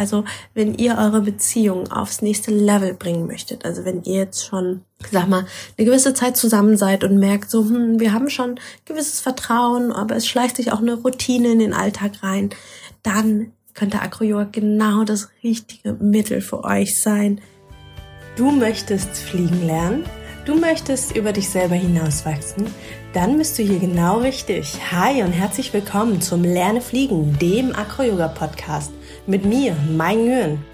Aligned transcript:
Also 0.00 0.24
wenn 0.54 0.76
ihr 0.76 0.96
eure 0.96 1.20
Beziehung 1.20 1.92
aufs 1.92 2.22
nächste 2.22 2.50
Level 2.50 2.94
bringen 2.94 3.26
möchtet, 3.26 3.66
also 3.66 3.84
wenn 3.84 4.02
ihr 4.04 4.20
jetzt 4.20 4.46
schon, 4.46 4.80
sag 5.12 5.28
mal, 5.28 5.44
eine 5.76 5.84
gewisse 5.84 6.14
Zeit 6.14 6.38
zusammen 6.38 6.78
seid 6.78 7.04
und 7.04 7.18
merkt 7.18 7.50
so, 7.50 7.64
hm, 7.64 8.00
wir 8.00 8.14
haben 8.14 8.30
schon 8.30 8.58
gewisses 8.86 9.20
Vertrauen, 9.20 9.92
aber 9.92 10.16
es 10.16 10.26
schleicht 10.26 10.56
sich 10.56 10.72
auch 10.72 10.78
eine 10.78 10.94
Routine 10.94 11.52
in 11.52 11.58
den 11.58 11.74
Alltag 11.74 12.22
rein, 12.22 12.48
dann 13.02 13.52
könnte 13.74 14.00
Acro-Yoga 14.00 14.48
genau 14.50 15.04
das 15.04 15.28
richtige 15.44 15.92
Mittel 15.92 16.40
für 16.40 16.64
euch 16.64 17.02
sein. 17.02 17.42
Du 18.36 18.50
möchtest 18.50 19.18
fliegen 19.18 19.66
lernen? 19.66 20.04
Du 20.46 20.54
möchtest 20.54 21.14
über 21.14 21.34
dich 21.34 21.50
selber 21.50 21.74
hinauswachsen? 21.74 22.64
Dann 23.12 23.36
bist 23.36 23.58
du 23.58 23.62
hier 23.62 23.78
genau 23.78 24.20
richtig. 24.20 24.78
Hi 24.90 25.22
und 25.22 25.32
herzlich 25.32 25.74
willkommen 25.74 26.22
zum 26.22 26.42
Lerne 26.42 26.80
Fliegen, 26.80 27.38
dem 27.38 27.74
Acro-Yoga-Podcast 27.74 28.92
mit 29.26 29.44
mir, 29.44 29.76
Mein 29.96 30.24
Nguyen. 30.24 30.64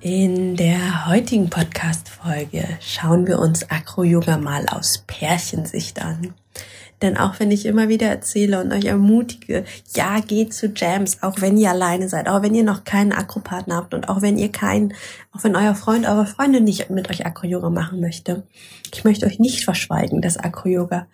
In 0.00 0.56
der 0.56 1.06
heutigen 1.06 1.48
Podcast-Folge 1.48 2.66
schauen 2.80 3.26
wir 3.26 3.38
uns 3.38 3.70
Acro-Yoga 3.70 4.36
mal 4.36 4.66
aus 4.68 5.04
Pärchensicht 5.06 6.02
an. 6.02 6.34
Denn 7.02 7.16
auch 7.16 7.40
wenn 7.40 7.50
ich 7.50 7.66
immer 7.66 7.88
wieder 7.88 8.08
erzähle 8.08 8.60
und 8.60 8.72
euch 8.72 8.84
ermutige, 8.84 9.64
ja, 9.94 10.20
geht 10.20 10.54
zu 10.54 10.72
Jams, 10.74 11.22
auch 11.22 11.40
wenn 11.40 11.56
ihr 11.56 11.70
alleine 11.70 12.08
seid, 12.08 12.28
auch 12.28 12.42
wenn 12.42 12.54
ihr 12.54 12.64
noch 12.64 12.84
keinen 12.84 13.12
Akropartner 13.12 13.76
habt 13.76 13.94
und 13.94 14.08
auch 14.08 14.22
wenn 14.22 14.38
ihr 14.38 14.52
keinen, 14.52 14.94
auch 15.32 15.42
wenn 15.42 15.56
euer 15.56 15.74
Freund, 15.74 16.06
eure 16.06 16.26
Freundin 16.26 16.64
nicht 16.64 16.88
mit 16.90 17.10
euch 17.10 17.26
Akro-Yoga 17.26 17.70
machen 17.70 18.00
möchte. 18.00 18.44
Ich 18.92 19.04
möchte 19.04 19.26
euch 19.26 19.38
nicht 19.38 19.64
verschweigen, 19.64 20.22
dass 20.22 20.36
Akro-Yoga 20.36 21.06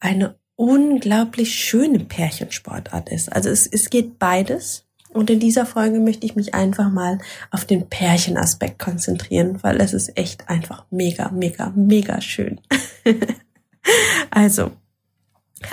eine 0.00 0.36
unglaublich 0.56 1.54
schöne 1.54 2.00
Pärchensportart 2.00 3.10
ist. 3.10 3.32
Also 3.32 3.50
es, 3.50 3.66
es 3.66 3.90
geht 3.90 4.18
beides. 4.18 4.84
Und 5.12 5.30
in 5.30 5.40
dieser 5.40 5.64
Folge 5.64 5.98
möchte 6.00 6.26
ich 6.26 6.36
mich 6.36 6.54
einfach 6.54 6.90
mal 6.90 7.18
auf 7.50 7.64
den 7.64 7.88
Pärchenaspekt 7.88 8.78
konzentrieren, 8.78 9.62
weil 9.62 9.80
es 9.80 9.94
ist 9.94 10.18
echt 10.18 10.48
einfach 10.48 10.84
mega, 10.90 11.30
mega, 11.30 11.72
mega 11.74 12.20
schön. 12.20 12.60
also, 14.30 14.72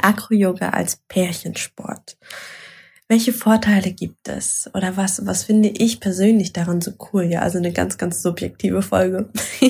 Acro-Yoga 0.01 0.69
als 0.69 0.97
Pärchensport. 1.07 2.17
Welche 3.09 3.33
Vorteile 3.33 3.91
gibt 3.91 4.29
es? 4.29 4.69
Oder 4.73 4.95
was, 4.95 5.25
was 5.25 5.43
finde 5.43 5.69
ich 5.69 5.99
persönlich 5.99 6.53
daran 6.53 6.79
so 6.79 6.93
cool? 7.11 7.25
Ja, 7.25 7.41
also 7.41 7.57
eine 7.57 7.73
ganz, 7.73 7.97
ganz 7.97 8.21
subjektive 8.21 8.81
Folge. 8.81 9.29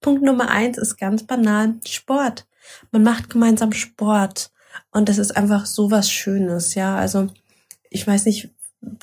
Punkt 0.00 0.22
Nummer 0.22 0.50
eins 0.50 0.76
ist 0.76 0.96
ganz 0.96 1.24
banal 1.24 1.74
Sport. 1.86 2.46
Man 2.90 3.02
macht 3.02 3.30
gemeinsam 3.30 3.72
Sport. 3.72 4.50
Und 4.90 5.08
das 5.08 5.18
ist 5.18 5.36
einfach 5.36 5.66
so 5.66 5.90
was 5.90 6.10
Schönes, 6.10 6.74
ja. 6.74 6.96
Also, 6.96 7.28
ich 7.90 8.06
weiß 8.06 8.24
nicht, 8.26 8.50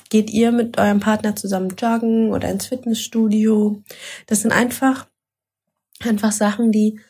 geht 0.08 0.30
ihr 0.30 0.52
mit 0.52 0.78
eurem 0.78 1.00
Partner 1.00 1.36
zusammen 1.36 1.74
joggen 1.78 2.30
oder 2.32 2.50
ins 2.50 2.66
Fitnessstudio? 2.66 3.82
Das 4.26 4.42
sind 4.42 4.52
einfach, 4.52 5.06
einfach 6.00 6.32
Sachen, 6.32 6.72
die 6.72 7.00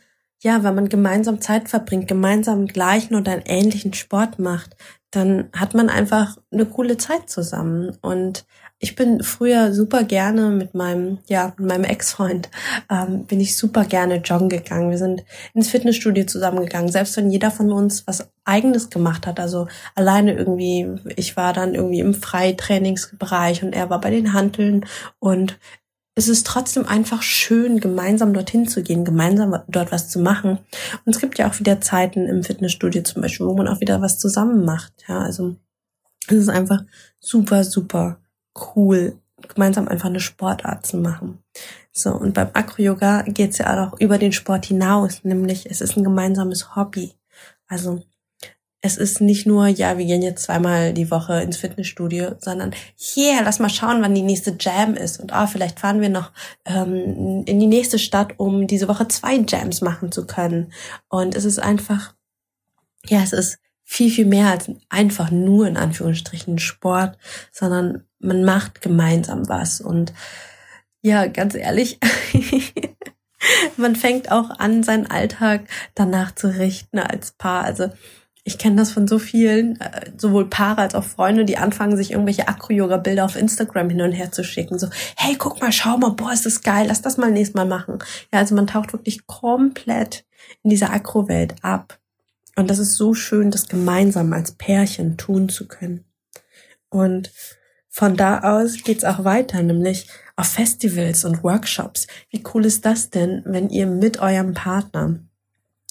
ja, 0.42 0.64
wenn 0.64 0.74
man 0.74 0.88
gemeinsam 0.88 1.40
Zeit 1.40 1.68
verbringt, 1.68 2.08
gemeinsam 2.08 2.66
gleichen 2.66 3.14
oder 3.14 3.32
einen 3.32 3.44
ähnlichen 3.44 3.92
Sport 3.92 4.38
macht, 4.38 4.74
dann 5.10 5.48
hat 5.56 5.74
man 5.74 5.88
einfach 5.88 6.36
eine 6.52 6.66
coole 6.66 6.96
Zeit 6.96 7.28
zusammen. 7.28 7.96
Und 8.00 8.44
ich 8.78 8.94
bin 8.94 9.22
früher 9.22 9.74
super 9.74 10.04
gerne 10.04 10.48
mit 10.50 10.74
meinem, 10.74 11.18
ja, 11.28 11.52
mit 11.58 11.68
meinem 11.68 11.84
Ex-Freund, 11.84 12.48
ähm, 12.90 13.24
bin 13.24 13.40
ich 13.40 13.56
super 13.56 13.84
gerne 13.84 14.16
joggen 14.16 14.48
gegangen. 14.48 14.90
Wir 14.90 14.98
sind 14.98 15.24
ins 15.52 15.68
Fitnessstudio 15.68 16.24
zusammengegangen, 16.24 16.90
selbst 16.90 17.16
wenn 17.16 17.30
jeder 17.30 17.50
von 17.50 17.72
uns 17.72 18.06
was 18.06 18.30
eigenes 18.44 18.88
gemacht 18.88 19.26
hat. 19.26 19.38
Also 19.38 19.68
alleine 19.94 20.32
irgendwie, 20.32 20.88
ich 21.16 21.36
war 21.36 21.52
dann 21.52 21.74
irgendwie 21.74 22.00
im 22.00 22.14
Freitrainingsbereich 22.14 23.62
und 23.62 23.74
er 23.74 23.90
war 23.90 24.00
bei 24.00 24.10
den 24.10 24.32
Hanteln 24.32 24.86
und 25.18 25.58
es 26.14 26.28
ist 26.28 26.46
trotzdem 26.46 26.86
einfach 26.86 27.22
schön, 27.22 27.80
gemeinsam 27.80 28.34
dorthin 28.34 28.68
zu 28.68 28.82
gehen, 28.82 29.04
gemeinsam 29.04 29.62
dort 29.68 29.92
was 29.92 30.08
zu 30.08 30.18
machen. 30.18 30.58
Und 31.04 31.14
es 31.14 31.20
gibt 31.20 31.38
ja 31.38 31.48
auch 31.48 31.58
wieder 31.58 31.80
Zeiten 31.80 32.26
im 32.26 32.42
Fitnessstudio 32.42 33.02
zum 33.02 33.22
Beispiel, 33.22 33.46
wo 33.46 33.54
man 33.54 33.68
auch 33.68 33.80
wieder 33.80 34.00
was 34.00 34.18
zusammen 34.18 34.64
macht. 34.64 34.92
Ja, 35.08 35.20
also 35.20 35.56
es 36.26 36.36
ist 36.36 36.48
einfach 36.48 36.82
super, 37.20 37.64
super 37.64 38.18
cool, 38.74 39.18
gemeinsam 39.48 39.88
einfach 39.88 40.08
eine 40.08 40.20
Sportart 40.20 40.86
zu 40.86 40.96
machen. 40.96 41.38
So, 41.92 42.12
und 42.12 42.34
beim 42.34 42.50
Acro-Yoga 42.52 43.22
geht 43.22 43.52
es 43.52 43.58
ja 43.58 43.88
auch 43.88 43.98
über 43.98 44.18
den 44.18 44.32
Sport 44.32 44.66
hinaus, 44.66 45.24
nämlich 45.24 45.70
es 45.70 45.80
ist 45.80 45.96
ein 45.96 46.04
gemeinsames 46.04 46.76
Hobby. 46.76 47.14
Also 47.66 48.02
es 48.82 48.96
ist 48.96 49.20
nicht 49.20 49.46
nur, 49.46 49.66
ja, 49.66 49.98
wir 49.98 50.06
gehen 50.06 50.22
jetzt 50.22 50.44
zweimal 50.44 50.94
die 50.94 51.10
Woche 51.10 51.42
ins 51.42 51.58
Fitnessstudio, 51.58 52.36
sondern 52.38 52.72
hier, 52.96 53.42
lass 53.42 53.58
mal 53.58 53.68
schauen, 53.68 54.00
wann 54.00 54.14
die 54.14 54.22
nächste 54.22 54.56
Jam 54.58 54.94
ist. 54.94 55.20
Und 55.20 55.34
ah, 55.34 55.46
vielleicht 55.46 55.80
fahren 55.80 56.00
wir 56.00 56.08
noch 56.08 56.32
ähm, 56.64 57.44
in 57.44 57.60
die 57.60 57.66
nächste 57.66 57.98
Stadt, 57.98 58.34
um 58.38 58.66
diese 58.66 58.88
Woche 58.88 59.06
zwei 59.08 59.36
Jams 59.36 59.82
machen 59.82 60.12
zu 60.12 60.26
können. 60.26 60.72
Und 61.08 61.34
es 61.34 61.44
ist 61.44 61.58
einfach, 61.58 62.14
ja, 63.06 63.22
es 63.22 63.34
ist 63.34 63.58
viel, 63.84 64.10
viel 64.10 64.26
mehr 64.26 64.48
als 64.50 64.70
einfach 64.88 65.30
nur 65.30 65.66
in 65.66 65.76
Anführungsstrichen 65.76 66.58
Sport, 66.58 67.18
sondern 67.52 68.04
man 68.18 68.44
macht 68.44 68.80
gemeinsam 68.80 69.48
was. 69.48 69.82
Und 69.82 70.14
ja, 71.02 71.26
ganz 71.26 71.54
ehrlich, 71.54 71.98
man 73.76 73.94
fängt 73.94 74.30
auch 74.30 74.48
an, 74.50 74.82
seinen 74.84 75.06
Alltag 75.06 75.64
danach 75.94 76.34
zu 76.34 76.56
richten 76.56 76.98
als 76.98 77.32
Paar. 77.32 77.64
Also 77.64 77.90
ich 78.50 78.58
kenne 78.58 78.76
das 78.76 78.90
von 78.90 79.06
so 79.06 79.20
vielen, 79.20 79.80
äh, 79.80 80.10
sowohl 80.16 80.50
Paare 80.50 80.82
als 80.82 80.96
auch 80.96 81.04
Freunde, 81.04 81.44
die 81.44 81.56
anfangen, 81.56 81.96
sich 81.96 82.10
irgendwelche 82.10 82.48
Acro-Yoga-Bilder 82.48 83.24
auf 83.24 83.36
Instagram 83.36 83.90
hin 83.90 84.02
und 84.02 84.10
her 84.10 84.32
zu 84.32 84.42
schicken. 84.42 84.76
So, 84.78 84.88
hey, 85.16 85.36
guck 85.38 85.60
mal, 85.60 85.70
schau 85.70 85.96
mal, 85.98 86.10
boah, 86.10 86.32
ist 86.32 86.46
das 86.46 86.62
geil, 86.62 86.86
lass 86.88 87.00
das 87.00 87.16
mal 87.16 87.30
nächstes 87.30 87.54
Mal 87.54 87.66
machen. 87.66 88.00
Ja, 88.32 88.40
also 88.40 88.56
man 88.56 88.66
taucht 88.66 88.92
wirklich 88.92 89.26
komplett 89.28 90.24
in 90.64 90.70
dieser 90.70 90.92
Acro-Welt 90.92 91.54
ab. 91.62 92.00
Und 92.56 92.68
das 92.68 92.80
ist 92.80 92.96
so 92.96 93.14
schön, 93.14 93.52
das 93.52 93.68
gemeinsam 93.68 94.32
als 94.32 94.52
Pärchen 94.52 95.16
tun 95.16 95.48
zu 95.48 95.68
können. 95.68 96.04
Und 96.88 97.32
von 97.88 98.16
da 98.16 98.40
aus 98.40 98.82
geht's 98.82 99.04
auch 99.04 99.22
weiter, 99.22 99.62
nämlich 99.62 100.08
auf 100.34 100.48
Festivals 100.48 101.24
und 101.24 101.44
Workshops. 101.44 102.08
Wie 102.30 102.42
cool 102.52 102.66
ist 102.66 102.84
das 102.84 103.10
denn, 103.10 103.42
wenn 103.44 103.70
ihr 103.70 103.86
mit 103.86 104.18
eurem 104.18 104.54
Partner 104.54 105.20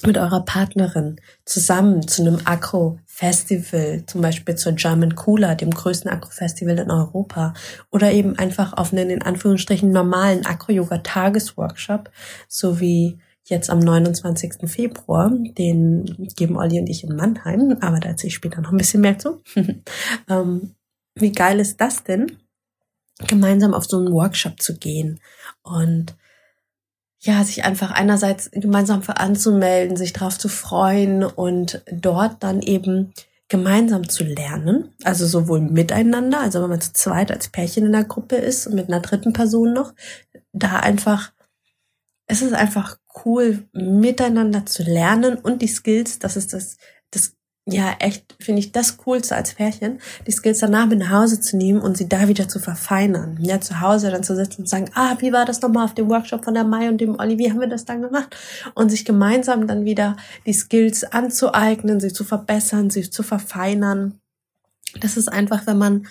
mit 0.05 0.17
eurer 0.17 0.45
Partnerin 0.45 1.19
zusammen 1.45 2.07
zu 2.07 2.21
einem 2.21 2.39
Akro-Festival, 2.45 4.03
zum 4.05 4.21
Beispiel 4.21 4.55
zur 4.55 4.73
German 4.73 5.15
Cooler, 5.15 5.55
dem 5.55 5.71
größten 5.71 6.09
Akro-Festival 6.09 6.79
in 6.79 6.91
Europa, 6.91 7.53
oder 7.91 8.11
eben 8.11 8.37
einfach 8.37 8.73
auf 8.73 8.93
einen 8.93 9.09
in 9.09 9.21
Anführungsstrichen 9.21 9.91
normalen 9.91 10.45
Akro-Yoga-Tagesworkshop, 10.45 12.11
so 12.47 12.79
wie 12.79 13.19
jetzt 13.45 13.69
am 13.69 13.79
29. 13.79 14.69
Februar, 14.69 15.31
den 15.57 16.29
geben 16.35 16.57
Olli 16.57 16.79
und 16.79 16.89
ich 16.89 17.03
in 17.03 17.15
Mannheim, 17.15 17.77
aber 17.81 17.99
da 17.99 18.09
erzähle 18.09 18.29
ich 18.29 18.35
später 18.35 18.61
noch 18.61 18.71
ein 18.71 18.77
bisschen 18.77 19.01
mehr 19.01 19.17
zu. 19.17 19.41
ähm, 20.29 20.75
wie 21.15 21.31
geil 21.31 21.59
ist 21.59 21.81
das 21.81 22.03
denn, 22.03 22.37
gemeinsam 23.27 23.73
auf 23.73 23.85
so 23.85 23.97
einen 23.97 24.13
Workshop 24.13 24.61
zu 24.61 24.77
gehen 24.77 25.19
und 25.63 26.15
ja, 27.21 27.43
sich 27.43 27.65
einfach 27.65 27.91
einerseits 27.91 28.49
gemeinsam 28.51 29.01
anzumelden, 29.07 29.97
sich 29.97 30.13
darauf 30.13 30.37
zu 30.37 30.47
freuen 30.47 31.23
und 31.23 31.83
dort 31.91 32.43
dann 32.43 32.61
eben 32.61 33.13
gemeinsam 33.49 34.07
zu 34.07 34.23
lernen, 34.23 34.93
also 35.03 35.25
sowohl 35.25 35.59
miteinander, 35.59 36.39
also 36.39 36.61
wenn 36.61 36.69
man 36.69 36.81
zu 36.81 36.93
zweit 36.93 37.31
als 37.31 37.49
Pärchen 37.49 37.85
in 37.85 37.91
der 37.91 38.03
Gruppe 38.03 38.35
ist 38.35 38.67
und 38.67 38.75
mit 38.75 38.87
einer 38.87 39.01
dritten 39.01 39.33
Person 39.33 39.73
noch, 39.73 39.93
da 40.53 40.77
einfach, 40.77 41.33
es 42.27 42.43
ist 42.43 42.53
einfach 42.53 42.99
cool, 43.25 43.67
miteinander 43.73 44.67
zu 44.67 44.83
lernen 44.83 45.35
und 45.35 45.63
die 45.63 45.67
Skills, 45.67 46.19
das 46.19 46.37
ist 46.37 46.53
das 46.53 46.77
ja, 47.71 47.95
echt, 47.99 48.35
finde 48.39 48.59
ich 48.59 48.71
das 48.71 48.97
Coolste 48.97 49.35
als 49.35 49.53
Pärchen, 49.53 49.99
die 50.25 50.31
Skills 50.31 50.59
danach 50.59 50.87
mit 50.87 50.99
nach 50.99 51.09
Hause 51.09 51.39
zu 51.39 51.57
nehmen 51.57 51.81
und 51.81 51.97
sie 51.97 52.09
da 52.09 52.27
wieder 52.27 52.47
zu 52.47 52.59
verfeinern. 52.59 53.37
Ja, 53.41 53.61
zu 53.61 53.81
Hause 53.81 54.11
dann 54.11 54.23
zu 54.23 54.35
sitzen 54.35 54.61
und 54.61 54.69
sagen, 54.69 54.89
ah, 54.95 55.15
wie 55.19 55.31
war 55.31 55.45
das 55.45 55.61
nochmal 55.61 55.85
auf 55.85 55.93
dem 55.93 56.09
Workshop 56.09 56.45
von 56.45 56.53
der 56.53 56.63
Mai 56.63 56.89
und 56.89 56.99
dem 56.99 57.19
Olli, 57.19 57.37
wie 57.37 57.49
haben 57.49 57.59
wir 57.59 57.67
das 57.67 57.85
dann 57.85 58.01
gemacht? 58.01 58.35
Und 58.75 58.89
sich 58.89 59.05
gemeinsam 59.05 59.67
dann 59.67 59.85
wieder 59.85 60.17
die 60.45 60.53
Skills 60.53 61.03
anzueignen, 61.03 61.99
sie 61.99 62.13
zu 62.13 62.23
verbessern, 62.23 62.89
sie 62.89 63.09
zu 63.09 63.23
verfeinern. 63.23 64.19
Das 64.99 65.17
ist 65.17 65.27
einfach, 65.27 65.67
wenn 65.67 65.77
man, 65.77 66.07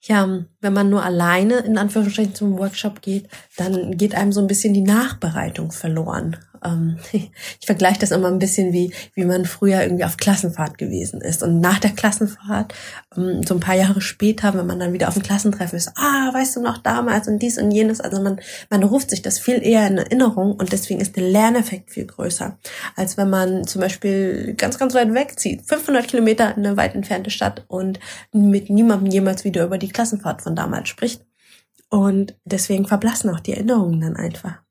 ja, 0.00 0.44
wenn 0.60 0.72
man 0.72 0.88
nur 0.88 1.02
alleine 1.02 1.58
in 1.58 1.78
Anführungsstrichen 1.78 2.34
zum 2.34 2.58
Workshop 2.58 3.02
geht, 3.02 3.28
dann 3.56 3.96
geht 3.96 4.14
einem 4.14 4.32
so 4.32 4.40
ein 4.40 4.46
bisschen 4.46 4.72
die 4.72 4.82
Nachbereitung 4.82 5.72
verloren. 5.72 6.36
Ähm, 6.66 6.98
ich 7.12 7.66
vergleiche 7.66 8.00
das 8.00 8.10
immer 8.10 8.28
ein 8.28 8.38
bisschen 8.38 8.72
wie, 8.72 8.92
wie 9.14 9.24
man 9.24 9.44
früher 9.44 9.82
irgendwie 9.82 10.04
auf 10.04 10.16
Klassenfahrt 10.16 10.78
gewesen 10.78 11.20
ist. 11.20 11.42
Und 11.42 11.60
nach 11.60 11.78
der 11.78 11.90
Klassenfahrt, 11.90 12.74
ähm, 13.16 13.42
so 13.42 13.54
ein 13.54 13.60
paar 13.60 13.76
Jahre 13.76 14.00
später, 14.00 14.54
wenn 14.54 14.66
man 14.66 14.78
dann 14.78 14.92
wieder 14.92 15.08
auf 15.08 15.14
dem 15.14 15.22
Klassentreffen 15.22 15.76
ist, 15.76 15.92
ah, 15.96 16.32
weißt 16.32 16.56
du 16.56 16.60
noch 16.60 16.78
damals 16.78 17.28
und 17.28 17.38
dies 17.40 17.58
und 17.58 17.70
jenes. 17.70 18.00
Also 18.00 18.20
man, 18.20 18.40
man 18.70 18.82
ruft 18.82 19.10
sich 19.10 19.22
das 19.22 19.38
viel 19.38 19.62
eher 19.64 19.86
in 19.86 19.98
Erinnerung 19.98 20.54
und 20.54 20.72
deswegen 20.72 21.00
ist 21.00 21.16
der 21.16 21.24
Lerneffekt 21.24 21.90
viel 21.90 22.06
größer, 22.06 22.58
als 22.96 23.16
wenn 23.16 23.30
man 23.30 23.66
zum 23.66 23.80
Beispiel 23.80 24.54
ganz, 24.54 24.78
ganz 24.78 24.94
weit 24.94 25.14
wegzieht, 25.14 25.62
500 25.66 26.08
Kilometer 26.08 26.56
in 26.56 26.66
eine 26.66 26.76
weit 26.76 26.94
entfernte 26.94 27.30
Stadt 27.30 27.64
und 27.68 28.00
mit 28.32 28.70
niemandem 28.70 29.10
jemals 29.10 29.44
wieder 29.44 29.64
über 29.64 29.78
die 29.78 29.88
Klassenfahrt 29.88 30.42
von 30.42 30.56
damals 30.56 30.88
spricht. 30.88 31.24
Und 31.88 32.36
deswegen 32.44 32.86
verblassen 32.86 33.30
auch 33.30 33.40
die 33.40 33.52
Erinnerungen 33.52 34.00
dann 34.00 34.16
einfach. 34.16 34.65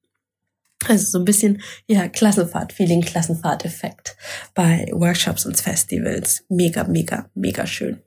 Also 0.87 1.05
so 1.05 1.19
ein 1.19 1.25
bisschen, 1.25 1.61
ja, 1.87 2.07
Klassenfahrt, 2.07 2.73
Feeling, 2.73 3.01
Klassenfahrt-Effekt 3.01 4.15
bei 4.53 4.87
Workshops 4.91 5.45
und 5.45 5.59
Festivals. 5.59 6.43
Mega, 6.49 6.83
mega, 6.83 7.29
mega 7.33 7.65
schön. 7.65 8.01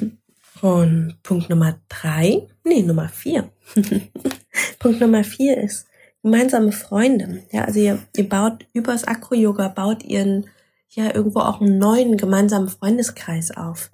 und 0.60 1.18
Punkt 1.22 1.48
Nummer 1.50 1.80
drei, 1.88 2.46
nee, 2.64 2.82
Nummer 2.82 3.08
vier. 3.08 3.50
Punkt 4.78 5.00
Nummer 5.00 5.24
vier 5.24 5.58
ist 5.58 5.86
gemeinsame 6.22 6.72
Freunde. 6.72 7.44
Ja, 7.52 7.64
also 7.64 7.80
ihr, 7.80 7.98
ihr 8.16 8.28
baut 8.28 8.66
übers 8.72 9.04
Akro-Yoga, 9.04 9.68
baut 9.68 10.02
ihren, 10.02 10.46
ja, 10.90 11.14
irgendwo 11.14 11.40
auch 11.40 11.60
einen 11.60 11.78
neuen 11.78 12.16
gemeinsamen 12.16 12.68
Freundeskreis 12.68 13.56
auf. 13.56 13.90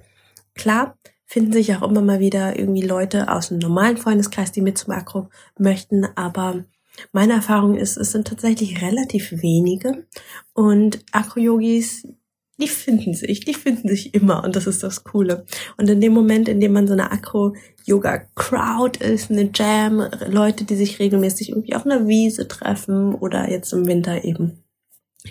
Klar, 0.55 0.97
finden 1.27 1.53
sich 1.53 1.75
auch 1.75 1.83
immer 1.83 2.01
mal 2.01 2.21
wieder 2.21 2.59
irgendwie 2.59 2.83
Leute 2.83 3.31
aus 3.31 3.49
dem 3.49 3.59
normalen 3.59 3.97
Freundeskreis, 3.97 4.53
die 4.53 4.61
mit 4.61 4.79
zum 4.79 4.93
Akro 4.93 5.29
möchten, 5.59 6.07
aber 6.17 6.65
meine 7.12 7.35
Erfahrung 7.35 7.76
ist, 7.76 7.96
es 7.96 8.12
sind 8.12 8.26
tatsächlich 8.26 8.82
relativ 8.82 9.43
wenige 9.43 10.06
und 10.52 11.05
Akro-Yogis, 11.12 12.08
die 12.58 12.69
finden 12.69 13.14
sich, 13.14 13.41
die 13.41 13.55
finden 13.55 13.88
sich 13.88 14.14
immer 14.14 14.44
und 14.44 14.55
das 14.55 14.67
ist 14.67 14.82
das 14.82 15.02
Coole. 15.02 15.44
Und 15.76 15.91
in 15.91 16.00
dem 16.00 16.12
Moment, 16.12 16.49
in 16.49 16.61
dem 16.61 16.73
man 16.73 16.87
so 16.87 16.93
eine 16.93 17.11
Akro-Yoga-Crowd 17.11 19.05
ist, 19.05 19.31
eine 19.31 19.50
Jam, 19.52 20.08
Leute, 20.29 20.64
die 20.64 20.76
sich 20.76 21.00
regelmäßig 21.00 21.49
irgendwie 21.49 21.75
auf 21.75 21.85
einer 21.85 22.06
Wiese 22.06 22.46
treffen 22.46 23.14
oder 23.14 23.50
jetzt 23.50 23.73
im 23.73 23.87
Winter 23.87 24.25
eben 24.25 24.62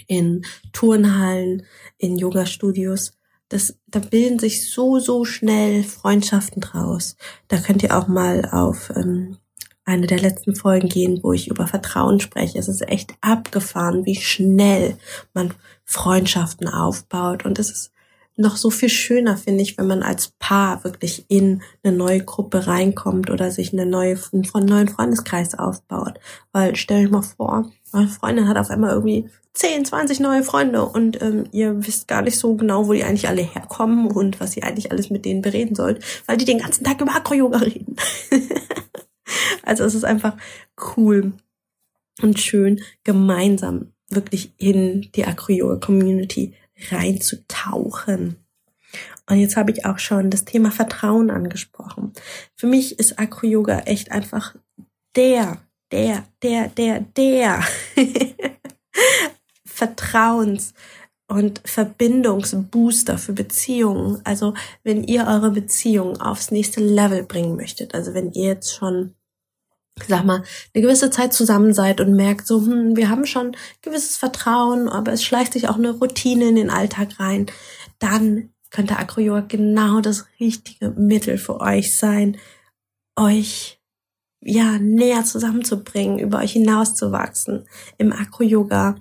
in 0.08 0.44
Turnhallen, 0.74 1.64
in 1.98 2.18
Yoga-Studios, 2.18 3.14
das, 3.50 3.78
da 3.88 4.00
bilden 4.00 4.40
sich 4.40 4.72
so, 4.72 5.00
so 5.00 5.26
schnell 5.26 5.84
Freundschaften 5.84 6.62
draus. 6.62 7.16
Da 7.48 7.58
könnt 7.58 7.84
ihr 7.84 7.96
auch 7.96 8.08
mal 8.08 8.50
auf 8.52 8.92
ähm, 8.96 9.38
eine 9.86 10.08
der 10.08 10.20
letzten 10.20 10.56
Folgen 10.56 10.90
gehen, 10.90 11.20
wo 11.24 11.34
ich 11.34 11.50
über 11.50 11.68
Vertrauen 11.68 12.20
spreche. 12.20 12.58
Es 12.58 12.68
ist 12.68 12.88
echt 12.88 13.14
abgefahren, 13.22 14.06
wie 14.06 14.16
schnell 14.16 14.98
man 15.34 15.54
Freundschaften 15.84 16.68
aufbaut. 16.68 17.46
Und 17.46 17.60
es 17.60 17.70
ist 17.70 17.92
noch 18.36 18.56
so 18.56 18.70
viel 18.70 18.90
schöner, 18.90 19.38
finde 19.38 19.62
ich, 19.62 19.78
wenn 19.78 19.88
man 19.88 20.02
als 20.02 20.34
Paar 20.40 20.84
wirklich 20.84 21.26
in 21.28 21.62
eine 21.84 21.96
neue 21.96 22.24
Gruppe 22.24 22.66
reinkommt 22.66 23.30
oder 23.30 23.52
sich 23.52 23.74
eine 23.74 23.86
neue, 23.86 24.18
einen 24.32 24.66
neuen 24.66 24.88
Freundeskreis 24.88 25.58
aufbaut. 25.58 26.20
Weil 26.52 26.76
stell 26.76 27.06
euch 27.06 27.12
mal 27.12 27.22
vor, 27.22 27.70
meine 27.92 28.08
Freundin 28.08 28.48
hat 28.48 28.58
auf 28.58 28.70
einmal 28.70 28.92
irgendwie 28.92 29.30
10, 29.54 29.86
20 29.86 30.20
neue 30.20 30.42
Freunde 30.42 30.84
und 30.84 31.22
ähm, 31.22 31.44
ihr 31.52 31.86
wisst 31.86 32.08
gar 32.08 32.24
nicht 32.24 32.40
so 32.40 32.56
genau, 32.56 32.88
wo 32.88 32.94
die 32.94 33.04
eigentlich 33.04 33.28
alle 33.28 33.44
herkommen 33.44 34.08
und 34.08 34.40
was 34.40 34.58
ihr 34.58 34.64
eigentlich 34.64 34.92
alles 34.92 35.12
mit 35.12 35.26
denen 35.26 35.44
bereden 35.44 35.76
sollt, 35.76 36.04
weil 36.26 36.38
die 36.38 36.46
den 36.46 36.58
ganzen 36.58 36.84
Tag 36.84 37.00
über 37.02 37.16
Akro-Yoga 37.16 37.60
reden. 37.60 37.96
also 39.64 39.84
es 39.84 39.96
ist 39.96 40.06
einfach 40.06 40.38
cool 40.96 41.34
und 42.22 42.40
schön, 42.40 42.82
gemeinsam 43.04 43.94
wirklich 44.10 44.54
in 44.58 45.10
die 45.16 45.26
Acro-Yoga-Community 45.26 46.54
reinzutauchen. 46.92 48.38
Und 49.28 49.38
jetzt 49.38 49.56
habe 49.56 49.72
ich 49.72 49.86
auch 49.86 50.00
schon 50.00 50.30
das 50.30 50.46
Thema 50.46 50.70
Vertrauen 50.70 51.32
angesprochen. 51.32 52.14
Für 52.56 52.68
mich 52.68 53.00
ist 53.00 53.18
Acro-Yoga 53.20 53.80
echt 53.80 54.12
einfach 54.12 54.56
der, 55.16 55.62
der, 55.92 56.26
der, 56.42 56.68
der, 56.70 57.02
der 57.02 57.64
Vertrauens- 59.68 60.74
und 61.28 61.62
Verbindungsbooster 61.66 63.18
für 63.18 63.34
Beziehungen. 63.34 64.22
Also 64.24 64.54
wenn 64.84 65.04
ihr 65.04 65.26
eure 65.28 65.52
Beziehung 65.52 66.20
aufs 66.22 66.52
nächste 66.52 66.82
Level 66.82 67.24
bringen 67.24 67.56
möchtet, 67.56 67.96
also 67.96 68.14
wenn 68.14 68.32
ihr 68.32 68.50
jetzt 68.50 68.74
schon 68.74 69.16
sag 70.08 70.26
mal, 70.26 70.44
eine 70.74 70.82
gewisse 70.82 71.12
Zeit 71.12 71.34
zusammen 71.34 71.74
seid 71.74 72.02
und 72.02 72.16
merkt 72.16 72.48
so, 72.48 72.66
hm, 72.66 72.96
wir 72.96 73.10
haben 73.10 73.26
schon 73.26 73.56
gewisses 73.82 74.18
Vertrauen, 74.18 74.90
aber 74.90 75.14
es 75.14 75.24
schleicht 75.24 75.54
sich 75.54 75.70
auch 75.70 75.76
eine 75.76 75.92
Routine 75.92 76.50
in 76.50 76.56
den 76.56 76.70
Alltag 76.70 77.20
rein, 77.20 77.46
dann 78.00 78.50
könnte 78.72 78.98
Acro-Yoga 78.98 79.42
genau 79.42 80.02
das 80.02 80.26
richtige 80.40 80.90
Mittel 80.90 81.38
für 81.38 81.62
euch 81.62 81.96
sein, 81.96 82.38
euch 83.16 83.80
ja 84.42 84.80
näher 84.80 85.24
zusammenzubringen, 85.24 86.20
über 86.20 86.40
euch 86.40 86.54
hinauszuwachsen. 86.54 87.68
Im 87.98 88.12
Acro-Yoga 88.12 88.96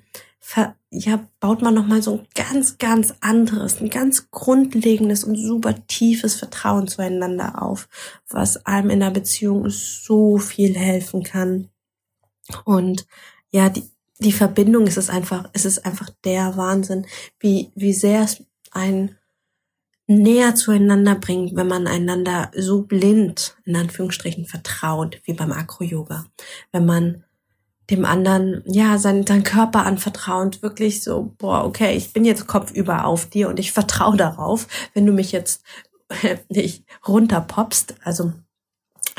ja, 0.91 1.27
baut 1.41 1.63
man 1.63 1.75
nochmal 1.75 2.03
so 2.03 2.19
ein 2.19 2.27
ganz, 2.35 2.77
ganz 2.79 3.15
anderes, 3.21 3.81
ein 3.81 3.89
ganz 3.89 4.31
grundlegendes 4.31 5.25
und 5.25 5.37
super 5.37 5.75
tiefes 5.87 6.35
Vertrauen 6.35 6.89
zueinander 6.89 7.63
auf, 7.63 7.89
was 8.29 8.67
einem 8.67 8.91
in 8.91 9.01
der 9.01 9.11
Beziehung 9.11 9.71
so 9.71 10.39
viel 10.39 10.77
helfen 10.77 11.23
kann. 11.23 11.71
Und 12.65 13.07
ja, 13.51 13.71
die, 13.71 13.89
die 14.19 14.33
Verbindung 14.33 14.87
ist 14.87 14.99
es 14.99 15.09
einfach, 15.09 15.49
es 15.55 15.65
ist 15.65 15.87
einfach 15.87 16.11
der 16.25 16.57
Wahnsinn, 16.57 17.07
wie, 17.41 17.71
wie 17.75 17.95
sehr 17.95 18.23
es 18.23 18.45
ein 18.73 19.17
näher 20.07 20.55
zueinander 20.55 21.15
bringt, 21.15 21.57
wenn 21.57 21.69
man 21.69 21.87
einander 21.87 22.51
so 22.55 22.83
blind, 22.83 23.57
in 23.65 23.77
Anführungsstrichen, 23.77 24.45
vertraut, 24.45 25.21
wie 25.25 25.33
beim 25.33 25.53
Akro-Yoga. 25.53 26.27
Wenn 26.71 26.85
man 26.85 27.25
dem 27.93 28.05
anderen, 28.05 28.63
ja, 28.67 28.99
sein, 28.99 29.27
sein 29.27 29.45
Körper 29.45 29.85
anvertrauend, 29.85 30.63
wirklich 30.63 31.03
so, 31.03 31.35
boah, 31.39 31.65
okay, 31.65 31.95
ich 31.95 32.13
bin 32.13 32.25
jetzt 32.25 32.47
kopfüber 32.47 33.05
auf 33.05 33.27
dir 33.27 33.49
und 33.49 33.61
ich 33.61 33.73
vertraue 33.73 34.17
darauf, 34.17 34.67
wenn 34.95 35.07
du 35.07 35.13
mich 35.13 35.31
jetzt 35.31 35.63
nicht 36.49 36.85
runterpopst, 37.07 37.95
also 38.03 38.33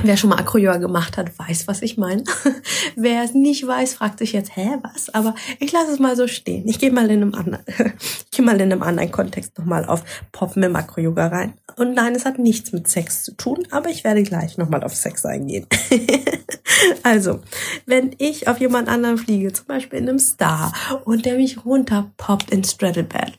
Wer 0.01 0.17
schon 0.17 0.31
mal 0.31 0.39
Acro-Yoga 0.39 0.77
gemacht 0.77 1.17
hat, 1.17 1.37
weiß, 1.37 1.67
was 1.67 1.81
ich 1.81 1.97
meine. 1.97 2.23
Wer 2.95 3.23
es 3.23 3.33
nicht 3.33 3.65
weiß, 3.65 3.93
fragt 3.93 4.19
sich 4.19 4.33
jetzt, 4.33 4.55
hä, 4.55 4.77
was? 4.81 5.13
Aber 5.13 5.35
ich 5.59 5.71
lasse 5.71 5.91
es 5.91 5.99
mal 5.99 6.15
so 6.15 6.27
stehen. 6.27 6.67
Ich 6.67 6.79
gehe 6.79 6.91
mal 6.91 7.09
in 7.09 7.21
einem 7.21 7.35
anderen, 7.35 7.63
ich 7.97 8.31
gehe 8.31 8.45
mal 8.45 8.55
in 8.55 8.71
einem 8.71 8.83
anderen 8.83 9.11
Kontext 9.11 9.57
nochmal 9.57 9.85
auf 9.85 10.03
Poppen 10.31 10.63
im 10.63 10.75
Acro-Yoga 10.75 11.27
rein. 11.27 11.53
Und 11.75 11.93
nein, 11.93 12.15
es 12.15 12.25
hat 12.25 12.39
nichts 12.39 12.71
mit 12.71 12.87
Sex 12.87 13.23
zu 13.23 13.35
tun, 13.35 13.67
aber 13.71 13.89
ich 13.89 14.03
werde 14.03 14.23
gleich 14.23 14.57
nochmal 14.57 14.83
auf 14.83 14.95
Sex 14.95 15.25
eingehen. 15.25 15.67
also, 17.03 17.41
wenn 17.85 18.15
ich 18.17 18.47
auf 18.47 18.59
jemand 18.59 18.89
anderen 18.89 19.17
fliege, 19.17 19.53
zum 19.53 19.67
Beispiel 19.67 19.99
in 19.99 20.09
einem 20.09 20.19
Star, 20.19 20.73
und 21.05 21.25
der 21.25 21.35
mich 21.35 21.65
runterpoppt 21.65 22.51
ins 22.51 22.71
Straddlebed, 22.71 23.37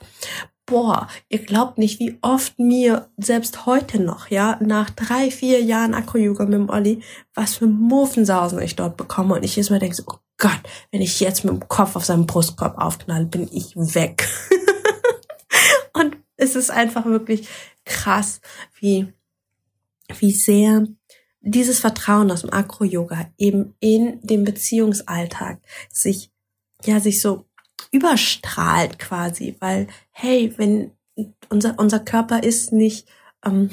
boah, 0.75 1.07
ihr 1.29 1.39
glaubt 1.39 1.79
nicht, 1.79 2.01
wie 2.01 2.19
oft 2.21 2.59
mir 2.59 3.09
selbst 3.17 3.65
heute 3.65 4.03
noch, 4.03 4.29
ja, 4.29 4.59
nach 4.61 4.91
drei, 4.91 5.31
vier 5.31 5.63
Jahren 5.63 5.95
Akro-Yoga 5.95 6.47
mit 6.47 6.55
dem 6.55 6.69
Olli, 6.69 7.01
was 7.33 7.55
für 7.55 7.69
Muffensausen 7.69 8.61
ich 8.61 8.75
dort 8.75 8.97
bekomme. 8.97 9.37
Und 9.37 9.45
ich 9.45 9.55
jedes 9.55 9.71
Mal 9.71 9.79
denke 9.79 9.95
so, 9.95 10.03
oh 10.09 10.17
Gott, 10.37 10.59
wenn 10.91 11.01
ich 11.01 11.21
jetzt 11.21 11.45
mit 11.45 11.55
dem 11.55 11.69
Kopf 11.69 11.95
auf 11.95 12.05
seinem 12.05 12.27
Brustkorb 12.27 12.77
aufknalle, 12.77 13.27
bin 13.27 13.49
ich 13.53 13.77
weg. 13.77 14.29
und 15.93 16.17
es 16.37 16.57
ist 16.57 16.73
einfach 16.73 17.05
wirklich 17.05 17.47
krass, 17.85 18.41
wie, 18.81 19.13
wie 20.19 20.33
sehr 20.33 20.89
dieses 21.41 21.79
Vertrauen 21.79 22.33
aus 22.33 22.41
dem 22.41 22.53
Akro-Yoga 22.53 23.31
eben 23.39 23.77
in 23.79 24.19
dem 24.23 24.43
Beziehungsalltag 24.43 25.61
sich, 25.89 26.33
ja, 26.85 26.99
sich 26.99 27.21
so 27.21 27.45
überstrahlt 27.95 28.99
quasi, 28.99 29.57
weil, 29.61 29.87
hey, 30.11 30.53
wenn 30.57 30.91
unser, 31.49 31.79
unser 31.79 32.01
Körper 32.01 32.43
ist 32.43 32.73
nicht, 32.73 33.07
ähm, 33.47 33.71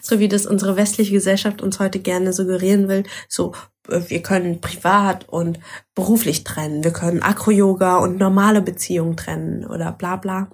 so 0.00 0.18
wie 0.18 0.28
das 0.28 0.46
unsere 0.46 0.76
westliche 0.76 1.12
Gesellschaft 1.12 1.60
uns 1.60 1.78
heute 1.78 2.00
gerne 2.00 2.32
suggerieren 2.32 2.88
will, 2.88 3.04
so, 3.28 3.52
äh, 3.88 4.00
wir 4.08 4.22
können 4.22 4.62
privat 4.62 5.28
und 5.28 5.60
beruflich 5.94 6.44
trennen, 6.44 6.82
wir 6.82 6.92
können 6.92 7.22
Akro-Yoga 7.22 7.98
und 7.98 8.18
normale 8.18 8.62
Beziehungen 8.62 9.16
trennen 9.18 9.66
oder 9.66 9.92
bla 9.92 10.16
bla. 10.16 10.50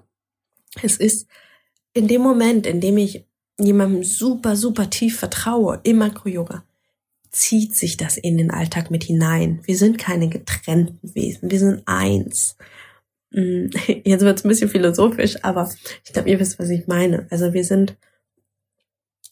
Es 0.82 0.96
ist 0.96 1.28
in 1.92 2.08
dem 2.08 2.22
Moment, 2.22 2.66
in 2.66 2.80
dem 2.80 2.98
ich 2.98 3.24
jemandem 3.60 4.02
super, 4.02 4.56
super 4.56 4.90
tief 4.90 5.18
vertraue 5.20 5.80
im 5.84 6.02
Akro-Yoga, 6.02 6.64
zieht 7.30 7.76
sich 7.76 7.96
das 7.96 8.16
in 8.16 8.38
den 8.38 8.50
Alltag 8.50 8.90
mit 8.90 9.04
hinein. 9.04 9.60
Wir 9.64 9.76
sind 9.76 9.98
keine 9.98 10.28
getrennten 10.28 11.14
Wesen, 11.14 11.50
wir 11.50 11.58
sind 11.58 11.82
eins. 11.86 12.56
Mm, 13.30 13.66
jetzt 14.04 14.23
wird 14.23 14.38
es 14.38 14.44
ein 14.44 14.49
bisschen 14.49 14.70
philosophisch, 14.70 15.37
aber 15.42 15.70
ich 16.04 16.12
glaube, 16.12 16.30
ihr 16.30 16.40
wisst, 16.40 16.58
was 16.58 16.70
ich 16.70 16.87
meine. 16.87 17.26
Also 17.30 17.52
wir 17.52 17.64
sind 17.64 17.97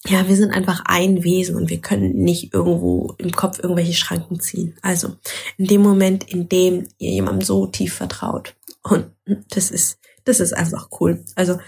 ja, 0.08 0.28
wir 0.28 0.36
sind 0.36 0.52
einfach 0.52 0.82
ein 0.84 1.24
Wesen 1.24 1.56
und 1.56 1.68
wir 1.68 1.80
können 1.80 2.14
nicht 2.14 2.54
irgendwo 2.54 3.14
im 3.18 3.32
Kopf 3.32 3.58
irgendwelche 3.58 3.94
Schranken 3.94 4.38
ziehen. 4.38 4.76
Also 4.82 5.16
in 5.56 5.66
dem 5.66 5.82
Moment, 5.82 6.30
in 6.30 6.48
dem 6.48 6.86
ihr 6.98 7.10
jemandem 7.10 7.44
so 7.44 7.66
tief 7.66 7.94
vertraut. 7.94 8.54
Und 8.82 9.10
das 9.50 9.70
ist, 9.70 9.98
das 10.24 10.38
ist 10.38 10.52
einfach 10.52 10.90
cool. 11.00 11.24
Also 11.34 11.58